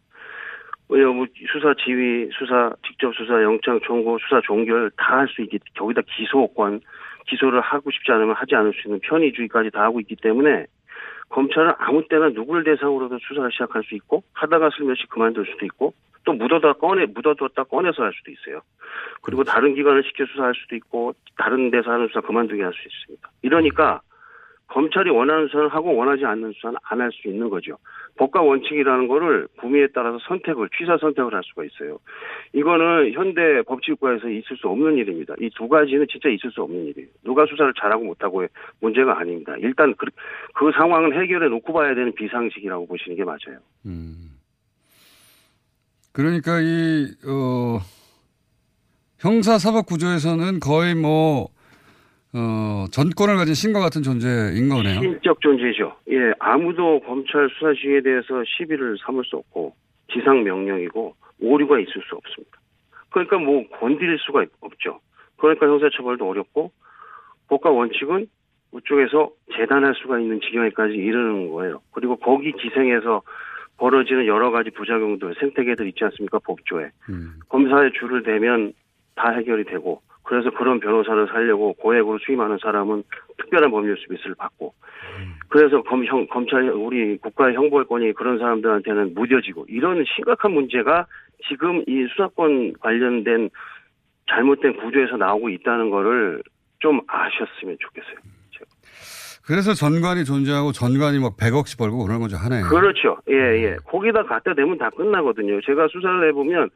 수사 1.52 1.74
지휘, 1.84 2.30
수사 2.38 2.74
직접 2.88 3.14
수사, 3.16 3.42
영장 3.44 3.80
청구, 3.86 4.18
수사 4.22 4.42
종결 4.42 4.92
다 4.98 5.20
할 5.20 5.28
수 5.28 5.42
있기 5.42 5.60
거기다 5.78 6.02
기소권 6.16 6.82
기소를 7.28 7.62
하고 7.62 7.92
싶지 7.92 8.12
않으면 8.12 8.34
하지 8.36 8.56
않을 8.56 8.74
수 8.74 8.88
있는 8.88 9.00
편의주의까지 9.02 9.72
다 9.72 9.84
하고 9.84 10.00
있기 10.00 10.16
때문에 10.16 10.66
검찰은 11.32 11.74
아무 11.78 12.08
때나 12.08 12.30
누구를 12.30 12.64
대상으로도 12.64 13.20
수사를 13.20 13.52
시작할 13.52 13.84
수 13.84 13.96
있고 13.96 14.24
하다가 14.34 14.70
슬며시 14.78 15.08
그만둘 15.08 15.46
수도 15.46 15.66
있고 15.66 15.94
또 16.24 16.34
묻어다 16.34 16.74
꺼내 16.74 17.08
묻어뒀다 17.08 17.64
꺼내서 17.64 18.04
할 18.04 18.12
수도 18.14 18.32
있어요. 18.32 18.62
그리고 19.22 19.44
다른 19.44 19.74
기관을 19.74 20.04
시켜 20.04 20.26
수사할 20.26 20.54
수도 20.56 20.76
있고 20.76 21.14
다른 21.38 21.72
데서 21.72 21.92
하는 21.92 22.08
수사 22.08 22.22
그만두게 22.22 22.62
할 22.62 22.74
수 22.74 22.80
있습니다. 22.88 23.30
이러니까 23.42 24.02
검찰이 24.72 25.10
원하는 25.10 25.48
수사를 25.48 25.68
하고 25.70 25.94
원하지 25.96 26.24
않는 26.26 26.54
수사는 26.54 26.78
안 26.84 27.02
할 27.02 27.12
수 27.12 27.28
있는 27.28 27.50
거죠. 27.50 27.78
법과 28.18 28.42
원칙이라는 28.42 29.08
거를 29.08 29.48
구미에 29.60 29.88
따라서 29.94 30.18
선택을 30.28 30.70
취사 30.78 30.98
선택을 30.98 31.34
할 31.34 31.42
수가 31.44 31.66
있어요. 31.66 31.98
이거는 32.54 33.12
현대 33.14 33.62
법치국가에서 33.64 34.30
있을 34.30 34.56
수 34.58 34.68
없는 34.70 34.98
일입니다. 34.98 35.36
이 35.42 35.50
두 35.56 35.68
가지는 35.68 36.08
진짜 36.10 36.30
있을 36.30 36.52
수 36.52 36.62
없는 36.64 36.86
일이에요. 36.88 37.08
누가 37.24 37.46
수사를 37.46 37.74
잘하고 37.80 38.06
못하고의 38.06 38.48
문제가 38.80 39.20
아닙니다. 39.20 39.56
일단 39.60 39.94
그, 39.98 40.06
그 40.56 40.72
상황은 40.74 41.14
해결해 41.22 41.50
놓고 41.50 41.74
봐야 41.74 41.94
되는 41.94 42.14
비상식이라고 42.16 42.88
보시는 42.88 43.18
게 43.18 43.24
맞아요. 43.26 43.60
그러니까 46.14 46.60
이, 46.62 47.08
어, 47.28 47.80
형사 49.20 49.58
사법 49.58 49.86
구조에서는 49.86 50.60
거의 50.60 50.96
뭐, 50.96 51.50
어, 52.34 52.86
전권을 52.92 53.36
가진 53.36 53.54
신과 53.54 53.80
같은 53.80 54.04
존재인 54.04 54.70
거네요. 54.70 55.02
신적 55.02 55.42
존재죠. 55.42 55.96
예, 56.10 56.34
아무도 56.40 57.02
검찰 57.02 57.50
수사 57.50 57.74
시에 57.74 58.02
대해서 58.02 58.44
시비를 58.46 58.98
삼을 59.06 59.24
수 59.26 59.38
없고 59.38 59.76
지상 60.14 60.44
명령이고 60.44 61.16
오류가 61.42 61.80
있을 61.80 61.94
수 62.08 62.16
없습니다. 62.16 62.58
그러니까 63.10 63.38
뭐 63.38 63.68
건드릴 63.80 64.18
수가 64.20 64.46
없죠. 64.62 65.00
그러니까 65.38 65.68
형사처벌도 65.68 66.28
어렵고 66.28 66.72
법과 67.50 67.72
원칙은 67.72 68.28
그쪽에서 68.74 69.32
재단할 69.58 69.94
수가 69.96 70.20
있는 70.20 70.40
지경에까지 70.40 70.94
이르는 70.94 71.50
거예요. 71.52 71.82
그리고 71.92 72.16
거기 72.16 72.54
기생해서 72.54 73.22
벌어지는 73.78 74.28
여러 74.28 74.52
가지 74.52 74.70
부작용들, 74.70 75.36
생태계들 75.40 75.88
있지 75.88 76.06
않습니까? 76.06 76.40
법조에. 76.40 76.92
검사의 77.50 77.92
줄을 78.00 78.24
대면 78.24 78.74
다 79.16 79.32
해결이 79.32 79.66
되고 79.66 80.02
그래서 80.32 80.50
그런 80.50 80.80
변호사를 80.80 81.28
살려고 81.28 81.74
고액으로 81.74 82.18
수임하는 82.20 82.58
사람은 82.62 83.04
특별한 83.38 83.70
법률 83.70 83.98
서비스를 83.98 84.36
받고 84.36 84.74
그래서 85.50 85.82
검, 85.82 86.06
형, 86.06 86.26
검찰 86.28 86.70
우리 86.70 87.18
국가의 87.18 87.54
형벌권이 87.54 88.14
그런 88.14 88.40
사람들한테는 88.40 89.14
무뎌지고 89.14 89.66
이런 89.68 90.06
심각한 90.16 90.54
문제가 90.54 91.06
지금 91.50 91.84
이 91.86 92.08
수사권 92.16 92.76
관련된 92.80 93.50
잘못된 94.30 94.78
구조에서 94.78 95.18
나오고 95.18 95.50
있다는 95.50 95.90
거를 95.90 96.42
좀 96.80 97.02
아셨으면 97.08 97.76
좋겠어요. 97.82 98.16
그래서 99.46 99.74
전관이 99.74 100.24
존재하고 100.24 100.72
전관이 100.72 101.20
막 101.20 101.36
100억씩 101.36 101.78
벌고 101.78 102.06
그런 102.06 102.22
거죠, 102.22 102.38
하나에. 102.38 102.62
그렇죠. 102.62 103.18
예, 103.30 103.36
예. 103.36 103.76
거기다 103.84 104.24
갖다 104.24 104.54
대면 104.54 104.78
다 104.78 104.90
끝나거든요. 104.92 105.60
제가 105.66 105.90
수사를 105.90 106.30
해보면 106.30 106.70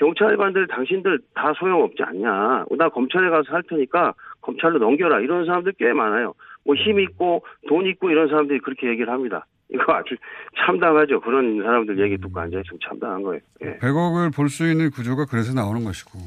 경찰관들 0.00 0.66
당신들 0.68 1.20
다 1.34 1.52
소용없지 1.58 2.02
않냐. 2.02 2.64
나 2.78 2.88
검찰에 2.88 3.28
가서 3.28 3.52
할 3.52 3.62
테니까 3.68 4.14
검찰로 4.40 4.78
넘겨라. 4.78 5.20
이런 5.20 5.44
사람들 5.44 5.74
꽤 5.78 5.92
많아요. 5.92 6.32
뭐 6.64 6.74
힘 6.74 6.98
있고 7.00 7.44
돈 7.68 7.86
있고 7.86 8.10
이런 8.10 8.28
사람들이 8.28 8.60
그렇게 8.60 8.88
얘기를 8.88 9.12
합니다. 9.12 9.46
이거 9.72 9.92
아주 9.92 10.16
참담하죠. 10.58 11.20
그런 11.20 11.62
사람들 11.62 12.00
얘기 12.00 12.16
듣고 12.18 12.40
앉아있으면 12.40 12.78
참담한 12.82 13.22
거예요. 13.22 13.40
예. 13.62 13.78
100억을 13.78 14.34
볼 14.34 14.48
수 14.48 14.66
있는 14.68 14.90
구조가 14.90 15.26
그래서 15.26 15.52
나오는 15.54 15.84
것이고. 15.84 16.18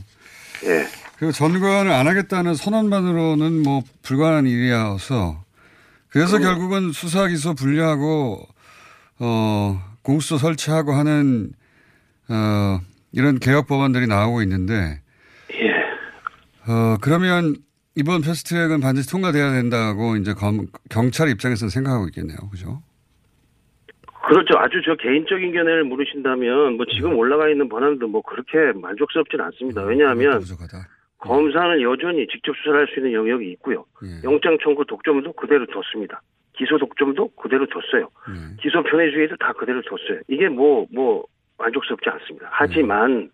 예. 0.65 0.85
그리고 1.17 1.31
전관을 1.31 1.91
안 1.91 2.07
하겠다는 2.07 2.53
선언만으로는 2.53 3.63
뭐 3.63 3.81
불가능한 4.03 4.45
일이어서 4.45 5.43
그래서 6.09 6.37
결국은 6.39 6.91
수사 6.91 7.27
기소 7.27 7.53
분리하고 7.55 8.37
어 9.19 9.79
공수처 10.03 10.37
설치하고 10.37 10.91
하는 10.93 11.49
어 12.29 12.79
이런 13.13 13.39
개혁 13.39 13.67
법안들이 13.67 14.07
나오고 14.07 14.41
있는데 14.41 14.99
예. 15.53 15.69
어 16.69 16.97
그러면 17.01 17.55
이번 17.95 18.21
패스트트랙은 18.21 18.81
반드시 18.81 19.09
통과돼야 19.09 19.51
된다고 19.51 20.15
이제 20.15 20.33
검, 20.33 20.65
경찰 20.89 21.29
입장에서는 21.29 21.69
생각하고 21.69 22.07
있겠네요. 22.07 22.37
그죠? 22.51 22.81
그렇죠. 24.25 24.57
아주 24.57 24.81
저 24.83 24.95
개인적인 24.95 25.51
견해를 25.53 25.83
물으신다면 25.83 26.77
뭐 26.77 26.85
지금 26.87 27.15
올라가 27.15 27.49
있는 27.49 27.69
번안도 27.69 28.07
뭐 28.07 28.21
그렇게 28.21 28.77
만족스럽지는 28.79 29.45
않습니다. 29.45 29.83
왜냐하면 29.83 30.41
검사는 31.19 31.81
여전히 31.81 32.25
직접 32.27 32.55
수사를 32.57 32.79
할수 32.79 32.99
있는 32.99 33.13
영역이 33.13 33.51
있고요. 33.51 33.85
영장 34.23 34.57
청구 34.63 34.85
독점도 34.85 35.33
그대로 35.33 35.65
뒀습니다. 35.67 36.21
기소 36.53 36.77
독점도 36.77 37.29
그대로 37.35 37.65
뒀어요. 37.67 38.09
기소 38.61 38.81
편의주의도 38.83 39.35
다 39.37 39.53
그대로 39.53 39.81
뒀어요. 39.81 40.21
이게 40.27 40.47
뭐, 40.49 40.85
뭐, 40.91 41.25
만족스럽지 41.57 42.09
않습니다. 42.09 42.49
하지만 42.51 43.29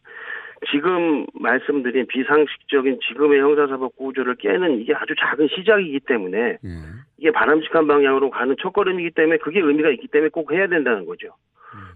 지금 0.71 1.25
말씀드린 1.33 2.05
비상식적인 2.07 2.99
지금의 3.07 3.39
형사사법 3.39 3.95
구조를 3.95 4.35
깨는 4.35 4.81
이게 4.81 4.93
아주 4.93 5.15
작은 5.17 5.47
시작이기 5.47 6.01
때문에 6.01 6.57
이게 7.17 7.31
바람직한 7.31 7.87
방향으로 7.87 8.29
가는 8.29 8.55
첫걸음이기 8.61 9.11
때문에 9.11 9.37
그게 9.37 9.61
의미가 9.61 9.89
있기 9.91 10.07
때문에 10.07 10.29
꼭 10.29 10.51
해야 10.51 10.67
된다는 10.67 11.05
거죠. 11.05 11.29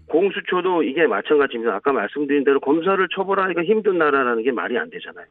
공수처도 0.08 0.82
이게 0.82 1.06
마찬가지입니다. 1.06 1.74
아까 1.74 1.92
말씀드린 1.92 2.44
대로 2.44 2.60
검사를 2.60 3.06
처벌하기가 3.14 3.64
힘든 3.64 3.98
나라라는 3.98 4.42
게 4.42 4.52
말이 4.52 4.78
안 4.78 4.88
되잖아요. 4.90 5.26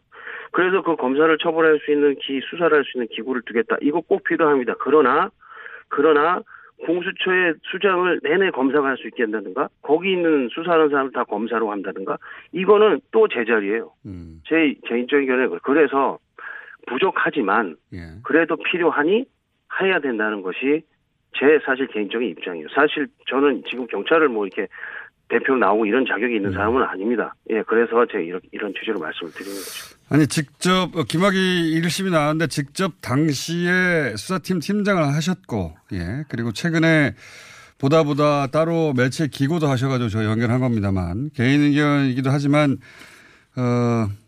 그래서 0.51 0.81
그 0.83 0.95
검사를 0.95 1.35
처벌할 1.37 1.79
수 1.79 1.91
있는 1.91 2.15
기, 2.15 2.41
수사를 2.49 2.75
할 2.75 2.83
수 2.83 2.97
있는 2.97 3.07
기구를 3.07 3.41
두겠다. 3.45 3.77
이거 3.81 4.01
꼭 4.01 4.23
필요합니다. 4.23 4.75
그러나, 4.79 5.29
그러나, 5.89 6.41
공수처의 6.85 7.53
수장을 7.63 8.19
내내 8.23 8.51
검사가 8.51 8.87
할수 8.89 9.07
있게 9.07 9.23
한다든가, 9.23 9.69
거기 9.81 10.11
있는 10.11 10.49
수사하는 10.49 10.89
사람을 10.89 11.11
다 11.11 11.23
검사로 11.23 11.71
한다든가, 11.71 12.17
이거는 12.51 12.99
또 13.11 13.27
제자리예요. 13.27 13.91
제 14.47 14.75
개인적인 14.85 15.27
견해. 15.27 15.47
그래서 15.63 16.19
부족하지만, 16.87 17.77
그래도 18.23 18.57
필요하니 18.57 19.25
해야 19.81 19.99
된다는 19.99 20.41
것이 20.41 20.83
제 21.35 21.59
사실 21.65 21.87
개인적인 21.87 22.29
입장이에요. 22.29 22.67
사실 22.75 23.07
저는 23.27 23.63
지금 23.69 23.87
경찰을 23.87 24.27
뭐 24.29 24.45
이렇게 24.45 24.67
대표로 25.39 25.59
나오고 25.59 25.85
이런 25.85 26.05
자격이 26.05 26.35
있는 26.35 26.51
사람은 26.53 26.83
아닙니다. 26.83 27.35
예, 27.49 27.63
그래서 27.67 28.05
제가 28.11 28.23
이런, 28.23 28.39
이런 28.51 28.73
취지로 28.79 28.99
말씀을 28.99 29.31
드리는 29.33 29.55
거죠. 29.55 29.95
아니 30.09 30.27
직접 30.27 30.95
어, 30.95 31.03
김학의 31.03 31.39
1심이 31.81 32.11
나왔는데 32.11 32.47
직접 32.47 32.93
당시에 33.01 34.15
수사팀 34.15 34.59
팀장을 34.59 35.01
하셨고 35.03 35.75
예 35.93 36.23
그리고 36.29 36.51
최근에 36.51 37.15
보다 37.79 38.03
보다 38.03 38.47
따로 38.47 38.93
매체 38.95 39.27
기고도 39.27 39.67
하셔가지고 39.67 40.09
저 40.09 40.23
연결한 40.23 40.59
겁니다만 40.59 41.29
개인 41.33 41.61
의견이기도 41.61 42.29
하지만 42.29 42.77
어 43.57 44.23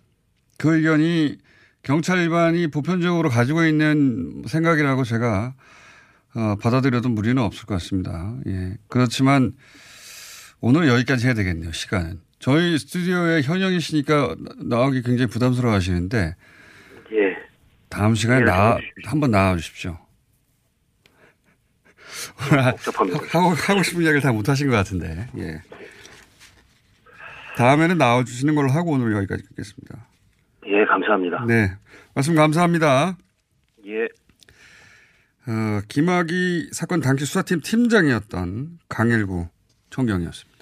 그 0.57 0.75
의견이 0.75 1.37
경찰 1.83 2.17
일반이 2.19 2.67
보편적으로 2.67 3.29
가지고 3.29 3.65
있는 3.65 4.43
생각이라고 4.47 5.03
제가 5.03 5.53
어, 6.35 6.55
받아들여도 6.61 7.09
무리는 7.09 7.41
없을 7.41 7.65
것 7.65 7.75
같습니다. 7.75 8.35
예 8.47 8.77
그렇지만 8.87 9.53
오늘 10.67 10.87
여기까지 10.87 11.27
해야 11.27 11.35
되겠네요 11.35 11.71
시간은. 11.73 12.21
저희 12.39 12.75
스튜디오에 12.79 13.43
현영이 13.43 13.79
씨니까 13.79 14.35
나오기 14.63 15.03
굉장히 15.03 15.29
부담스러워 15.29 15.75
하시는데. 15.75 16.35
예. 17.11 17.37
다음 17.87 18.15
시간에 18.15 18.41
예, 18.41 18.45
나, 18.45 18.79
한번 19.05 19.29
나와 19.29 19.55
주십시오. 19.57 19.95
하고, 23.29 23.49
하고 23.49 23.83
싶은 23.83 24.01
이야기를 24.01 24.21
다 24.21 24.31
못 24.31 24.49
하신 24.49 24.67
것 24.67 24.75
같은데. 24.75 25.27
예. 25.37 25.61
다음에는 27.57 27.99
나와 27.99 28.23
주시는 28.23 28.55
걸로 28.55 28.71
하고 28.71 28.93
오늘 28.93 29.15
여기까지 29.15 29.43
듣겠습니다. 29.49 30.07
예, 30.65 30.83
감사합니다. 30.85 31.45
네. 31.45 31.75
말씀 32.15 32.33
감사합니다. 32.33 33.19
예. 33.85 34.05
어, 35.47 35.81
김학의 35.89 36.69
사건 36.71 37.01
당시 37.01 37.25
수사팀 37.25 37.61
팀장이었던 37.61 38.79
강일구 38.89 39.47
총경이었습니다. 39.91 40.54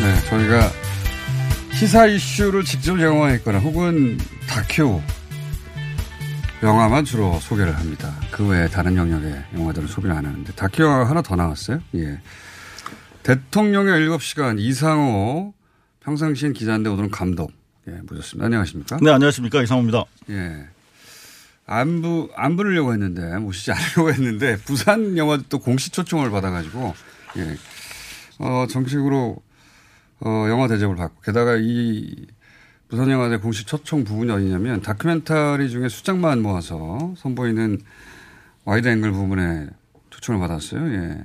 네, 0.00 0.20
저희가 0.28 0.70
시사 1.74 2.06
이슈를 2.06 2.64
직접 2.64 3.00
영화했거나 3.00 3.58
혹은 3.58 4.16
다큐 4.48 5.00
영화만 6.62 7.04
주로 7.04 7.38
소개를 7.40 7.76
합니다. 7.76 8.14
그 8.30 8.46
외에 8.46 8.68
다른 8.68 8.96
영역의 8.96 9.44
영화들은 9.54 9.88
소개를 9.88 10.14
안 10.14 10.24
하는데 10.26 10.52
다큐 10.52 10.82
영화가 10.84 11.10
하나 11.10 11.22
더 11.22 11.34
나왔어요. 11.36 11.80
예. 11.96 12.20
대통령의 13.22 14.08
7시간 14.08 14.58
이상호 14.60 15.52
평상시엔 16.00 16.52
기자인데 16.52 16.90
오늘은 16.90 17.10
감독. 17.10 17.52
예, 17.88 17.92
모셨습니다. 18.08 18.46
안녕하십니까? 18.46 18.98
네, 19.02 19.10
안녕하십니까. 19.10 19.62
이상호입니다. 19.62 20.04
예. 20.30 20.66
안부, 21.66 22.30
안 22.34 22.56
부르려고 22.56 22.92
했는데, 22.92 23.36
모시지 23.38 23.72
않으려고 23.72 24.10
했는데, 24.10 24.56
부산 24.56 25.18
영화 25.18 25.38
또 25.50 25.58
공식 25.58 25.92
초청을 25.92 26.30
받아가지고, 26.30 26.94
예. 27.36 27.56
어, 28.38 28.66
정식으로, 28.70 29.36
어, 30.20 30.46
영화 30.48 30.66
대접을 30.68 30.96
받고, 30.96 31.20
게다가 31.22 31.56
이 31.58 32.26
부산 32.88 33.10
영화제 33.10 33.36
공식 33.36 33.66
초청 33.66 34.04
부분이 34.04 34.30
어디냐면, 34.32 34.80
다큐멘터리 34.82 35.70
중에 35.70 35.88
수장만 35.88 36.40
모아서 36.42 37.14
선보이는 37.18 37.78
와이드 38.64 38.88
앵글 38.88 39.12
부분에 39.12 39.68
초청을 40.10 40.40
받았어요. 40.40 40.92
예. 40.94 41.18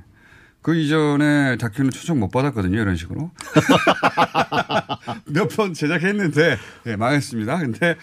그 0.62 0.76
이전에 0.76 1.58
다큐는 1.58 1.92
초청 1.92 2.20
못 2.20 2.30
받았거든요. 2.30 2.80
이런 2.80 2.96
식으로. 2.96 3.32
몇 5.28 5.50
번 5.50 5.74
제작했는데, 5.74 6.58
예, 6.88 6.96
망했습니다. 6.96 7.58
근데 7.60 7.96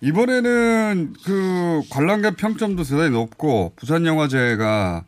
이번에는 0.00 1.14
그 1.24 1.82
관람객 1.90 2.36
평점도 2.36 2.84
대단히 2.84 3.10
높고 3.10 3.72
부산 3.76 4.06
영화제가 4.06 5.04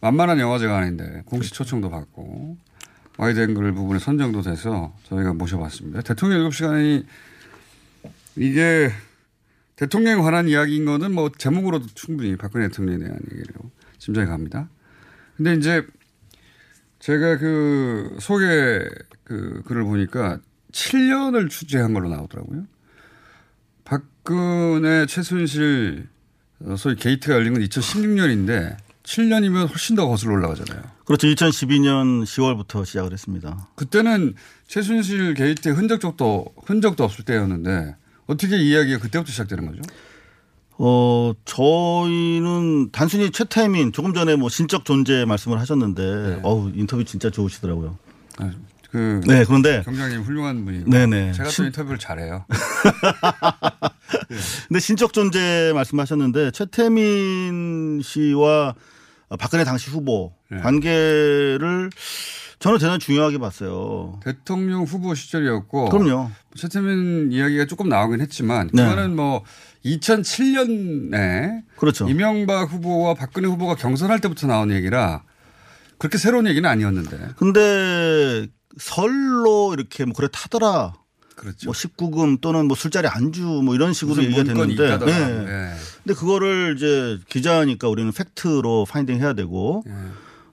만만한 0.00 0.38
영화제가 0.38 0.76
아닌데 0.76 1.22
공식 1.26 1.52
초청도 1.54 1.90
받고 1.90 2.56
와이드 3.16 3.40
앵글 3.40 3.72
부분에 3.72 3.98
선정도 3.98 4.42
돼서 4.42 4.94
저희가 5.04 5.32
모셔봤습니다. 5.34 6.02
대통령 6.02 6.48
7시간이 6.48 7.04
이게 8.36 8.90
대통령에 9.76 10.20
관한 10.22 10.48
이야기인 10.48 10.84
거는 10.84 11.14
뭐 11.14 11.30
제목으로도 11.36 11.86
충분히 11.94 12.36
박근혜 12.36 12.68
대통령에 12.68 12.98
대한 12.98 13.18
얘기로 13.32 13.70
짐작이 13.98 14.26
갑니다. 14.26 14.68
근데 15.36 15.54
이제 15.54 15.86
제가 16.98 17.38
그 17.38 18.16
소개 18.20 18.44
그 19.24 19.62
글을 19.66 19.84
보니까 19.84 20.40
7년을 20.72 21.50
취재한 21.50 21.94
걸로 21.94 22.08
나오더라고요. 22.08 22.66
박근혜 23.84 25.06
최순실 25.06 26.08
어, 26.60 26.76
소위 26.76 26.96
게이트가 26.96 27.34
열린 27.34 27.54
건 27.54 27.62
2016년인데 27.62 28.76
7년이면 29.06 29.68
훨씬 29.70 29.94
더 29.96 30.06
거슬러 30.08 30.34
올라가잖아요. 30.34 30.82
그렇죠. 31.04 31.26
2012년 31.28 32.24
10월부터 32.24 32.84
시작을 32.84 33.12
했습니다. 33.12 33.68
그때는 33.76 34.34
최순실 34.66 35.34
게이트의 35.34 35.74
흔적도 35.76 36.46
흔적도 36.66 37.04
없을 37.04 37.24
때였는데 37.24 37.94
어떻게 38.26 38.58
이야기가 38.58 38.98
그때부터 38.98 39.30
시작되는 39.30 39.66
거죠? 39.66 39.80
어, 40.78 41.32
저희는 41.44 42.90
단순히 42.90 43.30
최태민 43.30 43.92
조금 43.92 44.12
전에 44.12 44.34
뭐 44.36 44.48
신적 44.48 44.84
존재 44.84 45.24
말씀을 45.24 45.60
하셨는데 45.60 46.02
네. 46.02 46.40
어우, 46.42 46.72
인터뷰 46.74 47.04
진짜 47.04 47.30
좋으시더라고요. 47.30 47.96
아, 48.38 48.50
그 48.90 49.20
네, 49.26 49.44
그런데 49.44 49.82
경장님 49.84 50.22
훌륭한 50.22 50.64
분이고 50.64 50.90
네네. 50.90 51.32
제가 51.32 51.44
또 51.44 51.50
신- 51.50 51.66
인터뷰를 51.66 51.98
잘해요. 51.98 52.44
근데 54.68 54.80
신적 54.80 55.12
존재 55.12 55.70
말씀하셨는데 55.74 56.50
최태민 56.50 58.00
씨와 58.02 58.74
박근혜 59.38 59.64
당시 59.64 59.90
후보 59.90 60.32
네. 60.50 60.58
관계를 60.58 61.90
저는 62.58 62.78
대단히 62.78 62.98
중요하게 62.98 63.38
봤어요. 63.38 64.20
대통령 64.24 64.84
후보 64.84 65.14
시절이었고 65.14 65.88
그럼요. 65.90 66.30
최태민 66.54 67.32
이야기가 67.32 67.66
조금 67.66 67.88
나오긴 67.88 68.20
했지만 68.20 68.70
네. 68.72 68.82
그거는 68.82 69.14
뭐 69.14 69.44
2007년에 69.84 71.62
그렇죠. 71.76 72.08
이명박 72.08 72.72
후보와 72.72 73.14
박근혜 73.14 73.48
후보가 73.48 73.74
경선할 73.74 74.20
때부터 74.20 74.46
나온 74.46 74.70
얘기라 74.70 75.22
그렇게 75.98 76.18
새로운 76.18 76.46
얘기는 76.46 76.68
아니었는데. 76.68 77.34
근데 77.36 78.46
설로 78.78 79.74
이렇게 79.74 80.04
뭐 80.04 80.14
그래 80.14 80.28
타더라. 80.32 80.94
그렇죠. 81.36 81.66
뭐 81.66 81.74
19금 81.74 82.40
또는 82.40 82.66
뭐 82.66 82.76
술자리 82.76 83.06
안주 83.06 83.42
뭐 83.42 83.74
이런 83.74 83.92
식으로 83.92 84.24
얘기가 84.24 84.42
됐는데. 84.42 84.98
네. 84.98 85.12
예. 85.12 85.74
근데 86.02 86.14
그거를 86.18 86.74
이제 86.76 87.18
기자니까 87.28 87.88
우리는 87.88 88.10
팩트로 88.10 88.86
파인딩 88.88 89.20
해야 89.20 89.34
되고 89.34 89.84
예. 89.86 89.92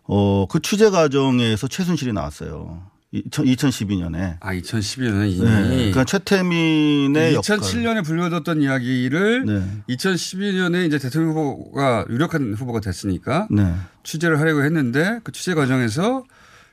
어, 0.03 0.45
그 0.49 0.61
취재 0.61 0.89
과정에서 0.89 1.67
최순실이 1.67 2.13
나왔어요. 2.13 2.91
2012년에. 3.13 4.37
아, 4.39 4.53
2012년에 4.53 5.31
이미. 5.31 5.45
네. 5.45 5.67
그러니까 5.67 6.03
최태민의 6.03 7.35
역할. 7.35 7.59
2007년에 7.59 8.03
불려졌던 8.03 8.61
이야기를 8.61 9.45
네. 9.45 9.95
2012년에 9.95 10.87
이제 10.87 10.97
대통령 10.97 11.35
후보가 11.35 12.07
유력한 12.09 12.53
후보가 12.55 12.79
됐으니까 12.79 13.47
네. 13.51 13.73
취재를 14.03 14.39
하려고 14.39 14.63
했는데 14.63 15.19
그 15.23 15.31
취재 15.31 15.53
과정에서 15.53 16.23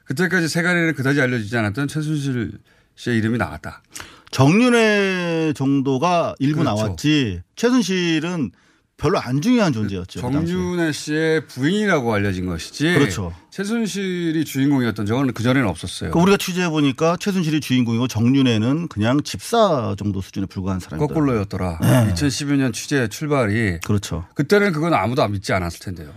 그때까지 0.04 0.48
세간에는 0.48 0.94
그다지 0.94 1.20
알려지지 1.20 1.56
않았던 1.56 1.88
최순실 1.88 2.52
씨의 3.00 3.18
이름이 3.18 3.38
나왔다. 3.38 3.82
정윤회 4.30 5.54
정도가 5.56 6.34
일부 6.38 6.60
그렇죠. 6.60 6.82
나왔지 6.82 7.40
최순실은 7.56 8.52
별로 8.96 9.18
안 9.18 9.40
중요한 9.40 9.72
존재였죠. 9.72 10.20
그. 10.20 10.30
정윤혜 10.30 10.92
씨의 10.92 11.46
부인이라고 11.46 12.12
알려진 12.12 12.44
것이지. 12.44 12.92
그렇죠. 12.92 13.34
최순실이 13.50 14.44
주인공이었던 14.44 15.06
적은 15.06 15.32
그 15.32 15.42
전에는 15.42 15.66
없었어요. 15.66 16.10
그러니까 16.10 16.22
우리가 16.22 16.36
취재해 16.36 16.68
보니까 16.68 17.16
최순실이 17.18 17.60
주인공이고 17.60 18.06
정윤회는 18.06 18.88
그냥 18.88 19.22
집사 19.22 19.94
정도 19.98 20.20
수준에 20.20 20.44
불과한 20.44 20.80
사람이다. 20.80 21.06
거꾸로였더라. 21.06 21.78
네. 21.80 22.12
2012년 22.12 22.74
취재 22.74 23.08
출발이 23.08 23.80
그렇죠. 23.80 24.26
그때는 24.34 24.72
그건 24.72 24.92
아무도 24.92 25.22
안 25.22 25.32
믿지 25.32 25.54
않았을 25.54 25.80
텐데요. 25.80 26.12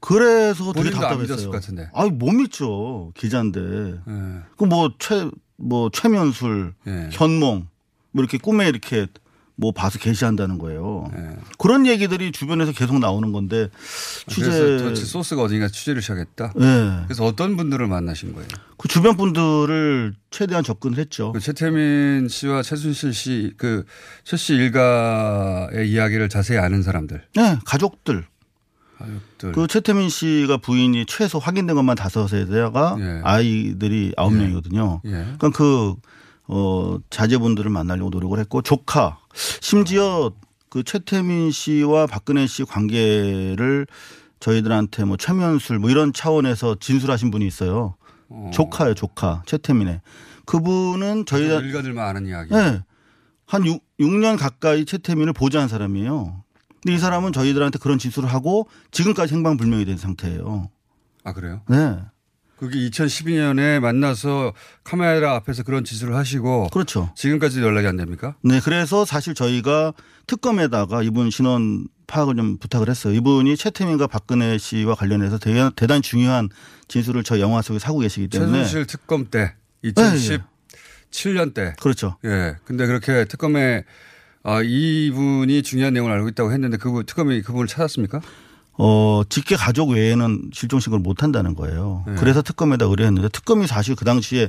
그래서 0.00 0.72
되게 0.72 0.90
본인도 0.90 0.96
안 0.96 1.02
답답했어요. 1.02 1.22
믿었을 1.22 1.46
것 1.46 1.52
같은데. 1.52 1.88
아니 1.94 2.10
못 2.10 2.32
믿죠 2.32 3.12
기자인데. 3.14 3.60
예. 3.60 4.22
그뭐 4.56 4.94
최 4.98 5.30
뭐 5.58 5.90
최면술, 5.92 6.72
예. 6.86 7.08
현몽 7.12 7.66
뭐 8.12 8.22
이렇게 8.22 8.38
꿈에 8.38 8.68
이렇게 8.68 9.06
뭐 9.60 9.72
봐서 9.72 9.98
게시한다는 9.98 10.56
거예요. 10.58 11.10
예. 11.16 11.36
그런 11.58 11.84
얘기들이 11.84 12.30
주변에서 12.30 12.70
계속 12.70 13.00
나오는 13.00 13.32
건데 13.32 13.68
취재 14.28 14.42
그래서 14.42 14.84
도대체 14.84 15.04
소스가 15.04 15.42
어딘가 15.42 15.66
취재를 15.66 16.00
시작했다. 16.00 16.52
예. 16.60 17.04
그래서 17.06 17.24
어떤 17.24 17.56
분들을 17.56 17.84
만나신 17.88 18.34
거예요? 18.34 18.46
그 18.76 18.86
주변 18.86 19.16
분들을 19.16 20.14
최대한 20.30 20.62
접근을 20.62 20.96
했죠. 20.98 21.32
그 21.32 21.40
최태민 21.40 22.28
씨와 22.28 22.62
최순실 22.62 23.12
씨, 23.12 23.52
그, 23.56 23.84
최 24.22 24.36
씨 24.36 24.54
일가의 24.54 25.90
이야기를 25.90 26.28
자세히 26.28 26.58
아는 26.58 26.82
사람들. 26.84 27.24
네, 27.34 27.58
가족들. 27.64 28.26
가족들. 28.98 29.52
그 29.52 29.66
최태민 29.66 30.08
씨가 30.08 30.58
부인이 30.58 31.06
최소 31.06 31.38
확인된 31.38 31.76
것만 31.76 31.96
다섯에다가 31.96 32.96
예. 32.98 33.20
아이들이 33.24 34.12
아홉 34.16 34.32
예. 34.34 34.38
명이거든요. 34.38 35.00
예. 35.04 35.10
그러니까 35.10 35.50
그, 35.50 35.94
어, 36.46 36.98
자제분들을 37.10 37.70
만나려고 37.70 38.10
노력을 38.10 38.38
했고 38.38 38.62
조카 38.62 39.18
심지어 39.34 40.32
그 40.70 40.82
최태민 40.82 41.50
씨와 41.50 42.06
박근혜 42.06 42.46
씨 42.46 42.64
관계를 42.64 43.86
저희들한테 44.40 45.04
뭐 45.04 45.16
최면술 45.16 45.78
뭐 45.78 45.90
이런 45.90 46.12
차원에서 46.12 46.76
진술하신 46.80 47.30
분이 47.30 47.46
있어요. 47.46 47.96
조카예요, 48.52 48.94
조카. 48.94 49.42
최태민의. 49.46 50.00
그분은 50.44 51.24
저희 51.26 51.48
가족 51.48 51.64
일가들만 51.66 52.06
아는 52.06 52.26
이야기. 52.26 52.54
네. 52.54 52.80
한 53.46 53.64
6, 53.66 53.82
6년 53.98 54.38
가까이 54.38 54.84
최태민을 54.84 55.32
보좌한 55.32 55.68
사람이에요. 55.68 56.44
근데 56.82 56.94
이 56.94 56.98
사람은 56.98 57.32
저희들한테 57.32 57.78
그런 57.78 57.98
진술을 57.98 58.32
하고 58.32 58.68
지금까지 58.90 59.34
행방불명이 59.34 59.84
된 59.84 59.96
상태예요. 59.96 60.70
아, 61.24 61.32
그래요? 61.32 61.62
네. 61.68 61.98
그게 62.56 62.78
2012년에 62.90 63.78
만나서 63.78 64.52
카메라 64.82 65.36
앞에서 65.36 65.62
그런 65.62 65.84
짓을 65.84 66.14
하시고. 66.14 66.68
그렇죠. 66.72 67.12
지금까지 67.14 67.62
연락이 67.62 67.86
안 67.86 67.96
됩니까? 67.96 68.34
네. 68.42 68.60
그래서 68.60 69.04
사실 69.04 69.34
저희가 69.34 69.92
특검에다가 70.26 71.02
이분 71.02 71.30
신원 71.30 71.86
파악을 72.08 72.36
좀 72.36 72.58
부탁을 72.58 72.88
했어요. 72.88 73.14
이분이 73.14 73.56
최태민과 73.56 74.08
박근혜 74.08 74.58
씨와 74.58 74.94
관련해서 74.94 75.38
대단, 75.38 75.70
대단히 75.76 76.00
중요한 76.00 76.48
진술을 76.88 77.22
저 77.22 77.38
영화 77.38 77.62
속에 77.62 77.78
사고 77.78 78.00
계시기 78.00 78.28
때문에. 78.28 78.64
최순실 78.64 78.86
특검 78.86 79.26
때. 79.30 79.54
네, 79.82 79.92
2017년 79.92 81.54
때. 81.54 81.74
그렇죠. 81.80 82.16
예. 82.24 82.56
근데 82.64 82.86
그렇게 82.86 83.24
특검에 83.26 83.84
아, 84.48 84.62
이분이 84.62 85.62
중요한 85.62 85.92
내용을 85.92 86.10
알고 86.12 86.28
있다고 86.30 86.52
했는데 86.52 86.78
그 86.78 87.04
특검이 87.06 87.42
그분을 87.42 87.66
찾았습니까? 87.66 88.22
어, 88.78 89.22
직계 89.28 89.56
가족 89.56 89.90
외에는 89.90 90.50
실종 90.54 90.80
신고를 90.80 91.02
못 91.02 91.22
한다는 91.22 91.54
거예요. 91.54 92.04
네. 92.06 92.14
그래서 92.16 92.40
특검에다 92.40 92.86
의뢰했는데 92.86 93.28
특검이 93.28 93.66
사실 93.66 93.94
그 93.94 94.04
당시에 94.06 94.48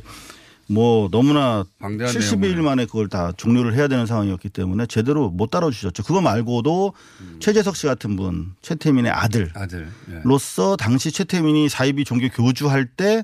뭐 0.67 1.09
너무나 1.11 1.65
방대한 1.79 2.13
70일 2.13 2.39
내용을. 2.41 2.61
만에 2.61 2.85
그걸 2.85 3.09
다 3.09 3.33
종료를 3.35 3.73
해야 3.73 3.87
되는 3.87 4.05
상황이었기 4.05 4.49
때문에 4.49 4.85
제대로 4.85 5.29
못 5.29 5.49
따라주셨죠. 5.49 6.03
그거 6.03 6.21
말고도 6.21 6.93
최재석 7.39 7.75
씨 7.75 7.87
같은 7.87 8.15
분, 8.15 8.53
최태민의 8.61 9.11
아들. 9.11 9.51
아들. 9.55 9.89
예. 10.11 10.21
로서 10.23 10.77
당시 10.77 11.11
최태민이 11.11 11.67
사이비 11.67 12.05
종교 12.05 12.29
교주할 12.29 12.85
때 12.85 13.23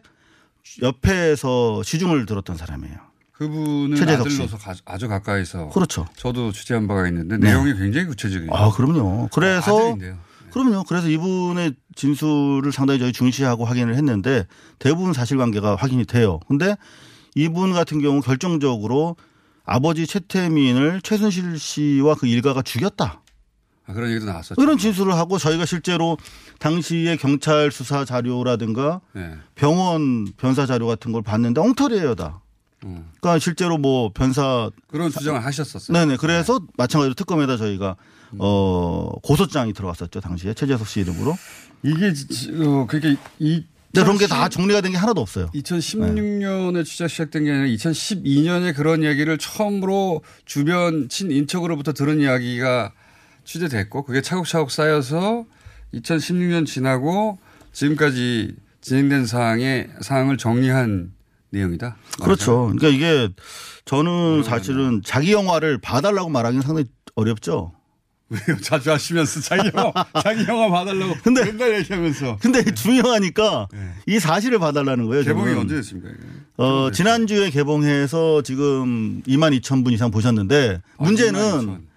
옆에서 0.82 1.84
시중을 1.84 2.26
들었던 2.26 2.58
사람이에요. 2.58 2.98
그분은 3.38 3.96
최재석 3.98 4.30
씨. 4.30 4.36
아들로서 4.44 4.58
가- 4.58 4.76
아주 4.86 5.08
가까이서 5.08 5.70
그렇죠. 5.70 6.06
저도 6.16 6.52
취재한 6.52 6.88
바가 6.88 7.08
있는데 7.10 7.38
네. 7.38 7.48
내용이 7.50 7.74
굉장히 7.76 8.08
구체적이에요. 8.08 8.52
아, 8.54 8.72
그럼요. 8.72 9.30
그래서 9.34 9.76
아들인데요. 9.78 10.18
그럼요. 10.52 10.84
그래서 10.88 11.10
이분의 11.10 11.74
진술을 11.96 12.72
상당히 12.72 13.00
저희 13.00 13.12
중시하고 13.12 13.66
확인을 13.66 13.96
했는데 13.96 14.48
대부분 14.80 15.12
사실관계가 15.12 15.76
확인이 15.76 16.06
돼요. 16.06 16.40
근데 16.48 16.78
이분 17.36 17.74
같은 17.74 18.00
경우 18.02 18.22
결정적으로 18.22 19.18
아버지 19.66 20.08
최태민을 20.08 21.02
최순실 21.02 21.60
씨와 21.60 22.16
그 22.16 22.28
일가가 22.28 22.62
죽였다. 22.62 23.22
아, 23.88 23.94
그런 23.94 24.10
얘기도 24.12 24.26
나왔었죠. 24.28 24.62
이런 24.62 24.78
진술을 24.78 25.14
하고 25.16 25.38
저희가 25.38 25.66
실제로 25.66 26.18
당시에 26.60 27.18
경찰 27.18 27.70
수사 27.72 28.06
자료라든가 28.06 29.02
네. 29.14 29.34
병원 29.56 30.26
변사 30.38 30.66
자료 30.66 30.88
같은 30.88 31.12
걸 31.12 31.22
봤는데 31.22 31.60
엉터리예요 31.60 32.16
다. 32.16 32.42
음. 32.86 33.10
그러니까 33.20 33.40
실제로 33.40 33.78
뭐 33.78 34.12
변사 34.14 34.70
그런 34.88 35.10
주장을 35.12 35.44
하셨었어요. 35.44 35.98
네네. 35.98 36.18
그래서 36.18 36.60
마찬가지로 36.78 37.16
특검에다 37.16 37.58
저희가 37.58 37.96
어 38.38 39.12
고소장이 39.24 39.74
들어갔었죠 39.74 40.20
당시에 40.22 40.54
최재석 40.54 40.88
씨 40.88 41.00
이름으로. 41.02 41.36
이게 41.84 42.14
지- 42.14 42.52
어, 42.62 42.86
그게 42.88 43.16
이 43.40 43.64
그런 43.94 44.18
게 44.18 44.28
다 44.28 44.50
정리가 44.50 44.82
된 44.82 44.92
게 44.92 44.98
하나도 44.98 45.22
없어요. 45.22 45.50
2016년에 45.56 46.84
취재 46.86 47.08
시작된 47.08 47.46
게 47.46 47.52
아니라 47.52 47.68
2012년에 47.76 48.76
그런 48.76 49.04
얘기를 49.04 49.38
처음으로 49.38 50.22
주변 50.46 51.08
친인척으로부터 51.10 51.94
들은 51.94 52.20
이야기가 52.20 52.92
취재됐고 53.46 54.04
그게 54.04 54.22
차곡차곡 54.22 54.70
쌓여서 54.70 55.46
2016년 55.94 56.66
지나고 56.66 57.40
지금까지 57.72 58.56
진행된 58.82 59.26
사항의 59.26 59.90
사항을 60.02 60.38
정리한 60.38 61.14
내용이다. 61.60 61.96
그렇죠. 62.22 62.72
그러니까 62.76 62.88
이게 62.90 63.30
저는 63.86 64.44
사실은 64.44 65.02
자기 65.04 65.32
영화를 65.32 65.80
봐달라고 65.80 66.30
말하기는 66.30 66.62
상당히 66.66 66.88
어렵죠. 67.16 67.72
왜요? 68.30 68.58
자주 68.62 68.92
하시면서 68.92 69.40
자기 69.40 69.70
영화, 69.76 69.94
자기 70.24 70.46
영화 70.48 70.68
봐달라고 70.70 71.14
근데- 71.24 71.46
맨날 71.46 71.76
얘기하면서. 71.80 72.38
근데 72.42 72.64
중요하니까 72.74 73.68
이 74.08 74.20
사실을 74.20 74.58
봐달라는 74.60 75.06
거예요. 75.06 75.22
네. 75.24 75.28
개봉이 75.30 75.46
저는. 75.46 75.60
언제 75.62 75.76
됐습니까? 75.76 76.10
이게? 76.10 76.20
어, 76.58 76.90
지난주에 76.92 77.52
개봉해서 77.52 78.42
지금 78.42 79.22
2만 79.28 79.56
2천 79.60 79.84
분 79.84 79.94
이상 79.94 80.10
보셨는데 80.10 80.82
문제는 80.98 81.40
22,000. 81.40 81.88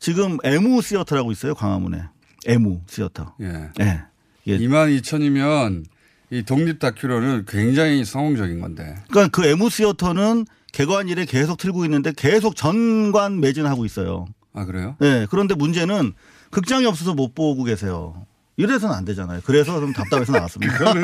지금 0.00 0.38
에무 0.42 0.82
시어터라고 0.82 1.30
있어요. 1.30 1.54
광화문에. 1.54 2.02
에무 2.46 2.80
시어터. 2.88 3.36
예. 3.42 3.70
예. 3.80 4.02
이게 4.44 4.58
2만 4.66 5.00
2천이면 5.00 5.84
이 6.32 6.42
독립 6.44 6.78
다큐로는 6.78 7.44
굉장히 7.46 8.06
성공적인 8.06 8.58
건데. 8.58 8.96
그러니까 9.10 9.28
그 9.28 9.46
에무 9.46 9.68
시어터는 9.68 10.46
개관 10.72 11.10
일에 11.10 11.26
계속 11.26 11.58
틀고 11.58 11.84
있는데 11.84 12.10
계속 12.16 12.56
전관 12.56 13.38
매진하고 13.38 13.84
있어요. 13.84 14.24
아, 14.54 14.64
그래요? 14.64 14.96
네. 14.98 15.26
그런데 15.28 15.54
문제는 15.54 16.14
극장이 16.50 16.86
없어서 16.86 17.12
못 17.12 17.34
보고 17.34 17.64
계세요. 17.64 18.26
이래서는 18.56 18.94
안 18.94 19.04
되잖아요. 19.04 19.40
그래서 19.44 19.78
좀 19.78 19.92
답답해서 19.92 20.32
나왔습니다. 20.32 20.72
그거는 20.78 21.02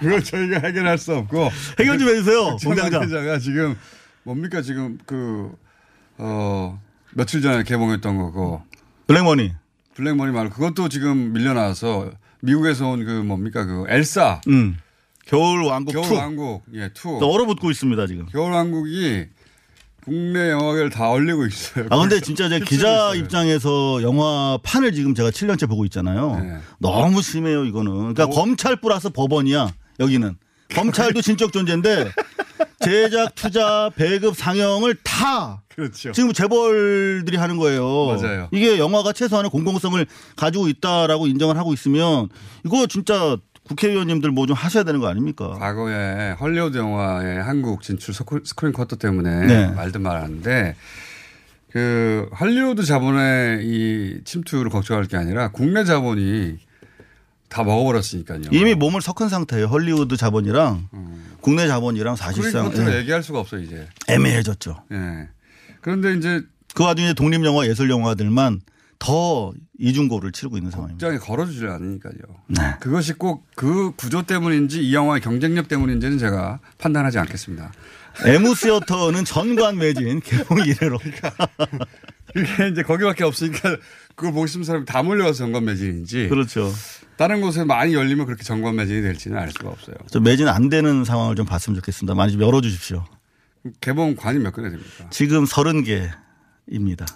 그걸 0.00 0.24
저희가 0.24 0.58
해결할 0.66 0.98
수 0.98 1.14
없고 1.14 1.48
해결 1.78 1.96
좀 2.00 2.08
해주세요, 2.08 2.56
공장장. 2.64 3.02
기자가 3.02 3.38
지금 3.38 3.76
뭡니까 4.24 4.60
지금 4.60 4.98
그 5.06 5.52
어, 6.18 6.80
며칠 7.14 7.42
전에 7.42 7.62
개봉했던 7.62 8.18
거고 8.18 8.62
블랙머니. 9.06 9.52
블랙머니 9.94 10.32
말고 10.32 10.54
그것도 10.54 10.88
지금 10.88 11.32
밀려나와서 11.32 12.10
미국에서 12.42 12.88
온 12.88 13.04
그 13.04 13.10
뭡니까 13.10 13.64
그 13.64 13.84
엘사 13.88 14.40
음. 14.48 14.76
겨울 15.26 15.62
왕국 15.64 15.92
겨울 15.92 16.06
two. 16.06 16.14
왕국 16.14 16.62
예 16.74 16.88
two. 16.92 17.18
또 17.20 17.30
얼어붙고 17.30 17.70
있습니다, 17.70 18.06
지금. 18.06 18.26
겨울 18.26 18.52
왕국이 18.52 19.26
국내 20.04 20.50
영화계를 20.50 20.90
다 20.90 21.10
얼리고 21.10 21.46
있어요. 21.46 21.86
아, 21.90 21.98
근데 21.98 22.20
진짜 22.20 22.48
제 22.48 22.58
기자 22.60 22.88
있어요. 23.10 23.14
입장에서 23.22 24.02
영화 24.02 24.58
판을 24.62 24.92
지금 24.92 25.14
제가 25.14 25.30
7년째 25.30 25.68
보고 25.68 25.84
있잖아요. 25.84 26.40
네. 26.42 26.56
너무 26.78 27.20
심해요, 27.22 27.64
이거는. 27.66 27.92
그러니까 27.92 28.26
뭐 28.26 28.34
검찰 28.34 28.76
플러스 28.76 29.10
법원이야, 29.10 29.70
여기는. 30.00 30.36
검찰도 30.74 31.20
진적 31.22 31.52
존재인데 31.52 32.10
제작, 32.90 33.34
투자, 33.34 33.90
배급, 33.94 34.36
상영을 34.36 34.96
다 35.04 35.62
그렇죠. 35.74 36.12
지금 36.12 36.32
재벌들이 36.32 37.36
하는 37.36 37.56
거예요. 37.58 38.06
맞아요. 38.06 38.48
이게 38.52 38.78
영화가 38.78 39.12
최소한의 39.12 39.50
공공성을 39.50 40.04
가지고 40.36 40.68
있다라고 40.68 41.26
인정을 41.26 41.56
하고 41.58 41.72
있으면 41.74 42.28
이거 42.64 42.86
진짜 42.86 43.36
국회의원님들 43.64 44.30
뭐 44.30 44.46
좀 44.46 44.56
하셔야 44.56 44.82
되는 44.82 44.98
거 44.98 45.08
아닙니까? 45.08 45.50
과거에 45.50 46.32
헐리우드 46.40 46.76
영화의 46.78 47.42
한국 47.42 47.82
진출 47.82 48.12
스크- 48.14 48.42
스크린 48.44 48.72
쿼터 48.72 48.96
때문에 48.96 49.46
네. 49.46 49.66
말든 49.68 50.02
말하는데 50.02 50.74
그 51.70 52.28
헐리우드 52.40 52.82
자본의 52.82 53.60
이 53.64 54.20
침투를 54.24 54.70
걱정할 54.70 55.04
게 55.04 55.16
아니라 55.16 55.48
국내 55.52 55.84
자본이 55.84 56.56
다 57.50 57.62
먹어버렸으니까요. 57.64 58.42
이미 58.52 58.74
몸을 58.74 59.02
섞은 59.02 59.28
상태예요. 59.28 59.66
헐리우드 59.66 60.16
자본이랑 60.16 60.88
국내 61.42 61.66
자본이랑 61.68 62.16
사실상 62.16 62.70
쿼터를 62.70 62.94
예, 62.94 62.98
얘기할 63.00 63.22
수가 63.22 63.40
없어요 63.40 63.60
이제. 63.60 63.86
애매해졌죠. 64.08 64.84
예. 64.92 65.28
그런데 65.82 66.14
이제 66.14 66.42
그 66.74 66.84
와중에 66.84 67.12
독립 67.14 67.44
영화, 67.44 67.66
예술 67.66 67.90
영화들만 67.90 68.60
더 69.00 69.52
이중고를 69.78 70.30
치르고 70.32 70.56
있는 70.58 70.70
상황입니다. 70.70 71.06
국장에 71.08 71.18
걸어주질 71.26 71.68
않으니까요. 71.68 72.14
네. 72.48 72.74
그것이 72.80 73.14
꼭 73.14 73.44
그 73.56 73.92
구조 73.96 74.22
때문인지 74.22 74.82
이 74.82 74.94
영화의 74.94 75.20
경쟁력 75.20 75.68
때문인지는 75.68 76.18
제가 76.18 76.60
판단하지 76.78 77.18
않겠습니다. 77.18 77.72
에무 78.26 78.54
시어터는 78.54 79.24
전관 79.24 79.76
매진 79.78 80.20
개봉 80.24 80.60
이래로. 80.66 80.98
그게 82.32 82.68
이제 82.68 82.82
거기밖에 82.82 83.24
없으니까 83.24 83.76
그걸 84.20 84.34
보고 84.34 84.46
싶은 84.46 84.64
사람이 84.64 84.84
다 84.84 85.02
몰려와서 85.02 85.38
정관 85.38 85.64
매진인지. 85.64 86.28
그렇죠. 86.28 86.70
다른 87.16 87.40
곳에 87.40 87.64
많이 87.64 87.94
열리면 87.94 88.26
그렇게 88.26 88.44
정관 88.44 88.76
매진이 88.76 89.00
될지는 89.00 89.38
알 89.38 89.50
수가 89.50 89.70
없어요. 89.70 89.96
좀 90.12 90.22
매진 90.22 90.46
안 90.46 90.68
되는 90.68 91.04
상황을 91.04 91.36
좀 91.36 91.46
봤으면 91.46 91.74
좋겠습니다. 91.76 92.14
많이 92.14 92.32
좀 92.32 92.42
열어주십시오. 92.42 93.02
개봉관이 93.80 94.38
몇 94.40 94.54
개나 94.54 94.68
됩니까? 94.68 95.06
지금 95.10 95.44
30개입니다. 95.44 97.06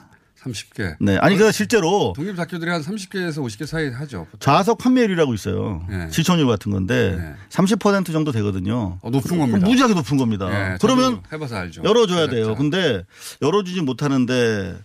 30개. 0.42 0.96
네. 1.00 1.16
아니, 1.18 1.36
그 1.36 1.52
실제로 1.52 2.12
독립 2.16 2.36
다큐들이 2.36 2.70
한 2.70 2.80
30개에서 2.82 3.38
50개 3.44 3.66
사이 3.66 3.88
하죠. 3.90 4.26
좌석 4.40 4.78
판매율이라고 4.78 5.32
있어요. 5.34 5.86
네. 5.88 6.08
시청률 6.10 6.46
같은 6.46 6.70
건데 6.72 7.16
네. 7.18 7.34
30% 7.50 8.12
정도 8.12 8.32
되거든요. 8.32 8.98
어, 9.02 9.10
높은 9.10 9.38
겁니다. 9.38 9.66
무지하게 9.66 9.92
높은 9.94 10.16
겁니다. 10.16 10.72
예, 10.72 10.78
그러면 10.80 11.22
해봐서 11.32 11.56
알죠. 11.56 11.82
열어줘야 11.84 12.28
제작자. 12.28 12.34
돼요. 12.34 12.54
근데 12.56 13.04
열어주지 13.42 13.80
못하는데 13.82 14.78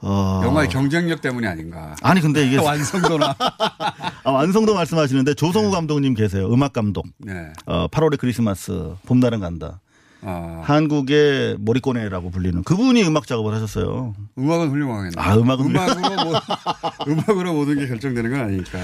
어. 0.00 0.42
영화의 0.44 0.68
경쟁력 0.68 1.20
때문이 1.20 1.46
아닌가. 1.46 1.96
아니 2.02 2.20
근데 2.20 2.46
이게 2.46 2.56
완성도나. 2.62 3.34
아, 4.24 4.30
완성도 4.30 4.74
말씀하시는데 4.74 5.34
조성우 5.34 5.70
감독님 5.70 6.14
계세요. 6.14 6.52
음악 6.52 6.72
감독. 6.72 7.06
네. 7.18 7.52
어, 7.66 7.88
8월의 7.88 8.18
크리스마스, 8.18 8.94
봄날은 9.06 9.40
간다. 9.40 9.80
아, 10.22 10.62
한국의 10.64 11.56
모리꼬네라고 11.60 12.30
불리는 12.30 12.62
그분이 12.64 13.04
음악 13.04 13.26
작업을 13.26 13.54
하셨어요. 13.54 14.14
음악은 14.36 14.70
훌륭하겠네. 14.70 15.14
아, 15.16 15.36
음악은 15.36 15.66
음악으로 15.66 16.24
모, 16.24 16.32
음악으로 17.08 17.52
모든 17.54 17.78
게 17.78 17.86
결정되는 17.86 18.30
건 18.30 18.40
아니니까. 18.40 18.78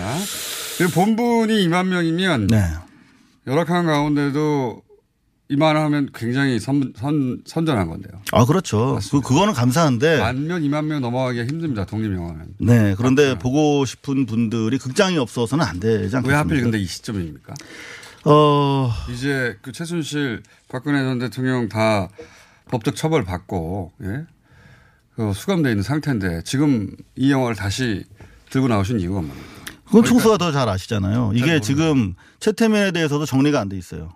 본분이 0.94 1.66
2만 1.68 1.86
명이면 1.88 2.46
네. 2.48 2.62
열악한 3.46 3.86
가운데도 3.86 4.82
이만하면 5.48 6.08
굉장히 6.14 6.58
선, 6.58 6.92
선, 6.96 7.42
선전한 7.44 7.88
건데요. 7.88 8.20
아, 8.32 8.44
그렇죠. 8.46 8.98
그, 9.10 9.20
그거는 9.20 9.52
감사한데. 9.52 10.18
만명, 10.18 10.62
2만 10.62 10.86
명 10.86 11.00
넘어가기가 11.02 11.44
힘듭니다. 11.44 11.84
독립영화는. 11.84 12.54
네. 12.60 12.94
그런데 12.96 13.38
보고 13.38 13.84
싶은 13.84 14.24
분들이 14.26 14.78
극장이 14.78 15.18
없어서는 15.18 15.64
안 15.64 15.80
되지 15.80 16.16
않겠습니까? 16.16 16.28
왜 16.28 16.34
하필 16.34 16.62
근데 16.62 16.78
이 16.78 16.86
시점입니까? 16.86 17.52
어, 18.24 18.90
이제 19.12 19.58
그 19.60 19.70
최순실, 19.72 20.42
박근혜 20.70 21.00
전 21.02 21.18
대통령 21.18 21.68
다 21.68 22.08
법적 22.70 22.96
처벌 22.96 23.22
받고, 23.24 23.92
예? 24.02 24.24
그 25.14 25.32
수감돼 25.34 25.70
있는 25.70 25.82
상태인데 25.82 26.42
지금 26.44 26.90
이 27.16 27.30
영화를 27.30 27.54
다시 27.54 28.04
들고 28.48 28.68
나오신 28.68 28.98
이유가 28.98 29.20
뭡니까? 29.20 29.46
그건 29.84 30.04
총수가 30.04 30.38
더 30.38 30.50
잘 30.52 30.68
아시잖아요. 30.70 31.32
이게 31.34 31.60
지금 31.60 32.14
최태민에 32.40 32.92
대해서도 32.92 33.26
정리가 33.26 33.60
안 33.60 33.68
돼 33.68 33.76
있어요. 33.76 34.14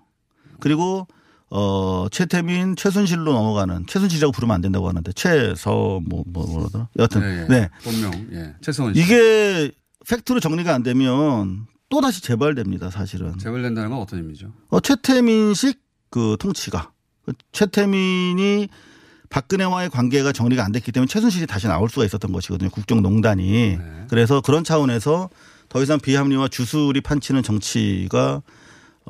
그리고 0.58 1.06
어 1.50 2.06
최태민, 2.10 2.76
최순실로 2.76 3.32
넘어가는 3.32 3.86
최순실이라고 3.86 4.32
부르면 4.32 4.54
안 4.54 4.60
된다고 4.60 4.88
하는데 4.88 5.10
최서 5.12 6.00
뭐 6.06 6.24
뭐 6.26 6.46
뭐라더라. 6.46 6.88
여하튼 6.98 7.22
예, 7.22 7.42
예. 7.42 7.46
네. 7.48 7.68
본명, 7.82 8.12
예. 8.32 8.54
씨. 8.70 8.82
이게 8.94 9.70
팩트로 10.08 10.40
정리가 10.40 10.74
안 10.74 10.82
되면 10.82 11.66
또 11.88 12.00
다시 12.02 12.22
재발됩니다. 12.22 12.90
사실은. 12.90 13.38
재벌된다는 13.38 13.90
건 13.90 14.00
어떤 14.00 14.18
의미죠? 14.20 14.52
어, 14.68 14.80
최태민식 14.80 15.80
그 16.10 16.36
통치가 16.38 16.92
그 17.24 17.32
최태민이 17.52 18.68
박근혜와의 19.30 19.90
관계가 19.90 20.32
정리가 20.32 20.64
안 20.64 20.72
됐기 20.72 20.92
때문에 20.92 21.06
최순실이 21.08 21.46
다시 21.46 21.66
나올 21.66 21.88
수가 21.88 22.04
있었던 22.04 22.32
것이거든요. 22.32 22.70
국정농단이. 22.70 23.76
네. 23.78 24.06
그래서 24.08 24.40
그런 24.40 24.64
차원에서 24.64 25.28
더 25.68 25.82
이상 25.82 25.98
비합리와 26.00 26.48
주술이 26.48 27.00
판치는 27.02 27.42
정치가 27.42 28.42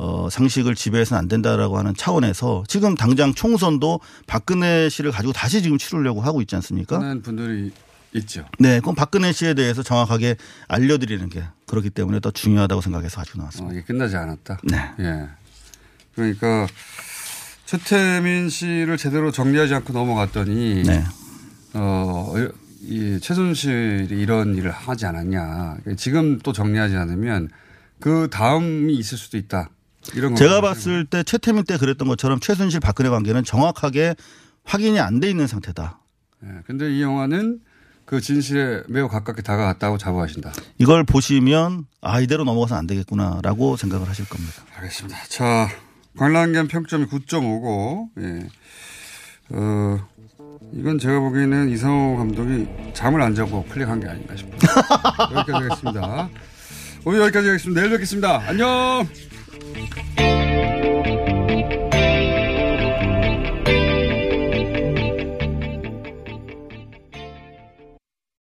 어, 0.00 0.30
상식을 0.30 0.76
지배해서는 0.76 1.18
안 1.18 1.26
된다라고 1.26 1.76
하는 1.76 1.92
차원에서 1.92 2.62
지금 2.68 2.94
당장 2.94 3.34
총선도 3.34 3.98
박근혜 4.28 4.88
씨를 4.88 5.10
가지고 5.10 5.32
다시 5.32 5.60
지금 5.60 5.76
치르려고 5.76 6.20
하고 6.20 6.40
있지 6.40 6.54
않습니까? 6.54 7.00
하는 7.00 7.20
분들이 7.20 7.72
있죠. 8.14 8.44
네, 8.60 8.78
그럼 8.78 8.94
박근혜 8.94 9.32
씨에 9.32 9.54
대해서 9.54 9.82
정확하게 9.82 10.36
알려드리는 10.68 11.28
게 11.30 11.42
그렇기 11.66 11.90
때문에 11.90 12.20
더 12.20 12.30
중요하다고 12.30 12.80
생각해서 12.80 13.16
가지고 13.16 13.38
나왔습니다. 13.38 13.74
어, 13.74 13.76
이게 13.76 13.84
끝나지 13.84 14.16
않았다. 14.16 14.58
네. 14.62 14.76
예. 15.00 15.28
그러니까 16.14 16.68
최태민 17.66 18.50
씨를 18.50 18.98
제대로 18.98 19.32
정리하지 19.32 19.74
않고 19.74 19.92
넘어갔더니 19.92 20.84
네. 20.84 21.04
어, 21.74 22.34
이 22.82 23.18
최순실이 23.20 24.10
이런 24.10 24.54
일을 24.54 24.70
하지 24.70 25.06
않았냐. 25.06 25.78
지금 25.96 26.38
또 26.38 26.52
정리하지 26.52 26.94
않으면 26.94 27.48
그 27.98 28.28
다음이 28.30 28.94
있을 28.94 29.18
수도 29.18 29.36
있다. 29.36 29.70
제가 30.36 30.56
거 30.56 30.60
봤을 30.62 31.04
때 31.04 31.22
최태민 31.22 31.64
때 31.64 31.76
그랬던 31.76 32.08
것처럼 32.08 32.40
최순실 32.40 32.80
박근혜 32.80 33.08
관계는 33.10 33.44
정확하게 33.44 34.14
확인이 34.64 34.98
안 35.00 35.20
돼 35.20 35.28
있는 35.30 35.46
상태다. 35.46 35.98
예, 36.44 36.48
근데 36.66 36.90
이 36.94 37.02
영화는 37.02 37.60
그 38.04 38.20
진실에 38.20 38.82
매우 38.88 39.08
가깝게 39.08 39.42
다가갔다고 39.42 39.98
자부하신다. 39.98 40.52
이걸 40.78 41.04
보시면 41.04 41.86
아 42.00 42.20
이대로 42.20 42.44
넘어가서 42.44 42.74
안 42.76 42.86
되겠구나라고 42.86 43.76
생각을 43.76 44.08
하실 44.08 44.26
겁니다. 44.28 44.62
알겠습니다. 44.76 45.18
자, 45.28 45.68
관람견 46.16 46.68
평점이 46.68 47.06
9.5고, 47.06 48.08
예. 48.20 48.48
어, 49.50 49.98
이건 50.72 50.98
제가 50.98 51.20
보기에는 51.20 51.68
이상호 51.70 52.16
감독이 52.16 52.66
잠을 52.94 53.20
안 53.22 53.34
자고 53.34 53.64
클릭한 53.66 54.00
게 54.00 54.08
아닌가 54.08 54.34
싶어요. 54.36 54.56
여기까지 55.36 55.52
하겠습니다. 55.52 56.28
오늘 57.04 57.20
여기까지 57.20 57.46
하겠습니다. 57.48 57.80
내일 57.80 57.92
뵙겠습니다. 57.92 58.42
안녕! 58.46 59.06
Música 59.74 60.87